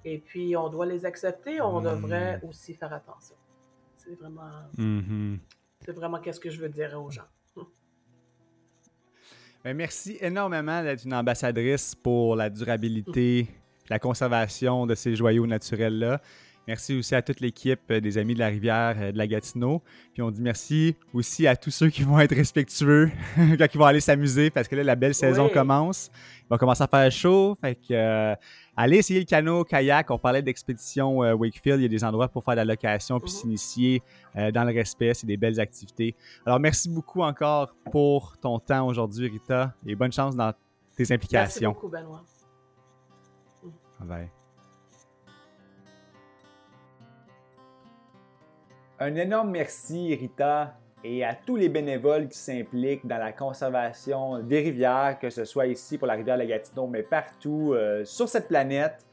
et 0.05 0.19
puis 0.19 0.57
on 0.57 0.69
doit 0.69 0.87
les 0.87 1.05
accepter. 1.07 1.61
On 1.61 1.81
hmm. 1.81 1.85
devrait 1.85 2.41
aussi 2.47 2.75
faire 2.75 2.93
attention. 2.93 3.37
C'est 3.97 4.15
vraiment, 4.15 4.51
mm-hmm. 4.79 5.39
c'est 5.85 5.93
vraiment 5.93 6.21
qu'est-ce 6.21 6.39
que 6.39 6.51
je 6.51 6.61
veux 6.61 6.69
dire 6.69 7.01
aux 7.03 7.11
gens. 7.11 7.27
Ben, 9.65 9.77
merci 9.77 10.17
énormément 10.21 10.81
d'être 10.81 11.05
une 11.05 11.15
ambassadrice 11.15 11.97
pour 11.97 12.37
la 12.37 12.49
durabilité, 12.49 13.49
la 13.89 13.99
conservation 13.99 14.87
de 14.87 14.95
ces 14.95 15.17
joyaux 15.17 15.47
naturels-là. 15.47 16.21
Merci 16.67 16.97
aussi 16.97 17.15
à 17.15 17.23
toute 17.23 17.39
l'équipe 17.39 17.81
euh, 17.93 18.01
des 18.01 18.19
Amis 18.19 18.35
de 18.35 18.41
la 18.41 18.49
Rivière 18.49 18.97
euh, 18.99 19.13
de 19.13 19.19
la 19.19 19.29
Gatineau. 19.29 19.83
Puis 20.13 20.23
on 20.23 20.33
dit 20.33 20.43
merci 20.43 20.97
aussi 21.15 21.47
à 21.47 21.55
tous 21.55 21.71
ceux 21.71 21.91
qui 21.91 22.03
vont 22.03 22.19
être 22.19 22.35
respectueux 22.35 23.11
quand 23.37 23.67
ils 23.73 23.79
vont 23.79 23.85
aller 23.85 24.01
s'amuser 24.01 24.51
parce 24.51 24.67
que 24.67 24.75
là, 24.75 24.83
la 24.83 24.97
belle 24.97 25.15
saison 25.15 25.49
commence. 25.49 26.11
Il 26.41 26.49
va 26.51 26.59
commencer 26.59 26.83
à 26.83 26.89
faire 26.89 27.11
chaud. 27.13 27.57
Fait 27.61 27.77
que 27.77 27.93
euh, 27.93 28.35
allez 28.77 28.97
essayer 28.97 29.21
le 29.21 29.27
canot, 29.27 29.63
kayak. 29.63 30.11
On 30.11 30.19
parlait 30.19 30.43
d'expédition 30.43 31.19
Wakefield. 31.19 31.79
Il 31.79 31.83
y 31.83 31.87
a 31.87 31.89
des 31.89 32.03
endroits 32.03 32.29
pour 32.29 32.43
faire 32.43 32.55
de 32.55 32.61
la 32.61 32.65
location 32.65 33.21
puis 33.21 33.31
mhm. 33.31 33.39
s'initier 33.39 34.03
dans 34.35 34.65
le 34.65 34.75
respect. 34.75 35.15
C'est 35.15 35.27
des 35.27 35.37
belles 35.37 35.61
activités. 35.61 36.17
Alors 36.45 36.59
merci 36.59 36.89
beaucoup 36.89 37.23
encore 37.23 37.75
pour 37.93 38.37
ton 38.39 38.59
temps 38.59 38.87
aujourd'hui, 38.87 39.29
Rita, 39.29 39.73
et 39.87 39.95
bonne 39.95 40.13
chance 40.13 40.35
dans 40.35 40.53
tes 40.97 41.13
implications. 41.13 41.71
Merci 41.71 41.81
beaucoup, 41.81 41.89
Benoît. 41.89 42.25
Un 48.99 49.15
énorme 49.15 49.51
merci, 49.51 50.15
Rita, 50.15 50.75
et 51.05 51.23
à 51.23 51.35
tous 51.35 51.57
les 51.57 51.69
bénévoles 51.69 52.29
qui 52.29 52.39
s'impliquent 52.39 53.07
dans 53.07 53.19
la 53.19 53.33
conservation 53.33 54.43
des 54.43 54.61
rivières, 54.61 55.19
que 55.21 55.29
ce 55.29 55.45
soit 55.45 55.67
ici 55.67 55.99
pour 55.99 56.07
la 56.07 56.15
rivière 56.15 56.37
La 56.37 56.47
Gatineau, 56.47 56.87
mais 56.87 57.03
partout 57.03 57.75
euh, 57.75 58.05
sur 58.05 58.29
cette 58.29 58.49
planète. 58.49 59.05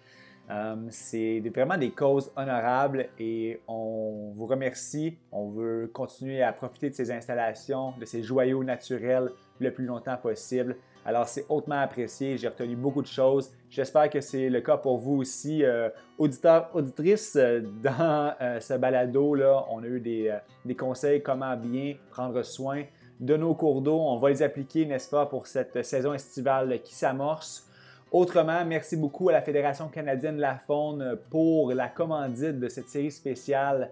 Euh, 0.49 0.75
c'est 0.89 1.41
vraiment 1.53 1.77
des 1.77 1.91
causes 1.91 2.31
honorables 2.35 3.09
et 3.19 3.61
on 3.67 4.33
vous 4.35 4.45
remercie. 4.45 5.17
On 5.31 5.49
veut 5.49 5.89
continuer 5.93 6.41
à 6.41 6.51
profiter 6.51 6.89
de 6.89 6.95
ces 6.95 7.11
installations, 7.11 7.93
de 7.99 8.05
ces 8.05 8.23
joyaux 8.23 8.63
naturels 8.63 9.29
le 9.59 9.73
plus 9.73 9.85
longtemps 9.85 10.17
possible. 10.17 10.77
Alors, 11.05 11.27
c'est 11.27 11.45
hautement 11.49 11.79
apprécié. 11.79 12.37
J'ai 12.37 12.47
retenu 12.47 12.75
beaucoup 12.75 13.01
de 13.01 13.07
choses. 13.07 13.51
J'espère 13.69 14.09
que 14.09 14.21
c'est 14.21 14.49
le 14.49 14.61
cas 14.61 14.77
pour 14.77 14.97
vous 14.97 15.17
aussi. 15.17 15.63
Euh, 15.63 15.89
auditeurs, 16.17 16.69
auditrices, 16.73 17.35
euh, 17.35 17.61
dans 17.83 18.33
ce 18.59 18.73
balado-là, 18.75 19.65
on 19.69 19.83
a 19.83 19.87
eu 19.87 19.99
des, 19.99 20.37
des, 20.63 20.75
conseils 20.75 21.21
comment 21.21 21.55
bien 21.57 21.95
prendre 22.09 22.41
soin 22.43 22.83
de 23.19 23.35
nos 23.35 23.53
cours 23.53 23.81
d'eau. 23.81 23.99
On 23.99 24.17
va 24.17 24.29
les 24.29 24.41
appliquer, 24.41 24.85
n'est-ce 24.85 25.09
pas, 25.09 25.25
pour 25.25 25.47
cette 25.47 25.83
saison 25.83 26.13
estivale 26.13 26.81
qui 26.81 26.95
s'amorce. 26.95 27.67
Autrement, 28.13 28.63
merci 28.63 28.95
beaucoup 28.95 29.29
à 29.29 29.31
la 29.31 29.41
Fédération 29.41 29.87
canadienne 29.87 30.35
de 30.35 30.41
la 30.41 30.55
faune 30.55 31.17
pour 31.31 31.73
la 31.73 31.87
commandite 31.87 32.59
de 32.59 32.69
cette 32.69 32.87
série 32.87 33.11
spéciale. 33.11 33.89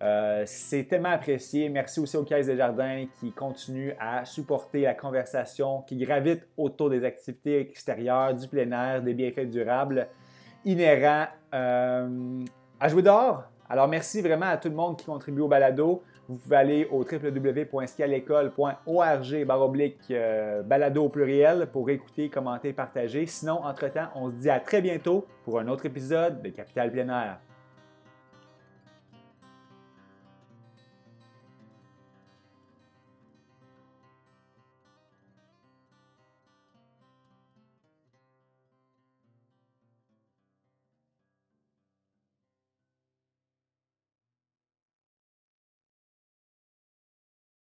Euh, 0.00 0.44
c'est 0.46 0.84
tellement 0.84 1.10
apprécié. 1.10 1.68
Merci 1.68 1.98
aussi 2.00 2.16
aux 2.16 2.22
Caisses 2.22 2.46
des 2.46 2.56
Jardins 2.56 3.06
qui 3.18 3.32
continuent 3.32 3.94
à 3.98 4.24
supporter 4.24 4.82
la 4.82 4.94
conversation 4.94 5.82
qui 5.82 5.96
gravite 5.96 6.46
autour 6.56 6.90
des 6.90 7.04
activités 7.04 7.58
extérieures, 7.60 8.32
du 8.34 8.46
plein 8.46 8.70
air, 8.70 9.02
des 9.02 9.14
bienfaits 9.14 9.50
durables 9.50 10.06
inhérents 10.64 11.26
euh, 11.52 12.44
à 12.78 12.88
jouer 12.88 13.02
dehors. 13.02 13.42
Alors 13.68 13.88
merci 13.88 14.22
vraiment 14.22 14.46
à 14.46 14.56
tout 14.56 14.68
le 14.68 14.76
monde 14.76 14.96
qui 14.96 15.06
contribue 15.06 15.40
au 15.40 15.48
balado. 15.48 16.04
Vous 16.28 16.36
pouvez 16.36 16.56
aller 16.56 16.86
au 16.90 17.00
www.skialécole.org 17.00 19.44
baroblique 19.46 19.98
euh, 20.10 20.62
balado 20.62 21.04
au 21.04 21.08
pluriel 21.08 21.68
pour 21.72 21.90
écouter, 21.90 22.28
commenter, 22.28 22.74
partager. 22.74 23.24
Sinon, 23.26 23.64
entre-temps, 23.64 24.08
on 24.14 24.28
se 24.28 24.34
dit 24.34 24.50
à 24.50 24.60
très 24.60 24.82
bientôt 24.82 25.24
pour 25.44 25.58
un 25.58 25.66
autre 25.68 25.86
épisode 25.86 26.42
de 26.42 26.50
Capital 26.50 26.92
Plein. 26.92 27.38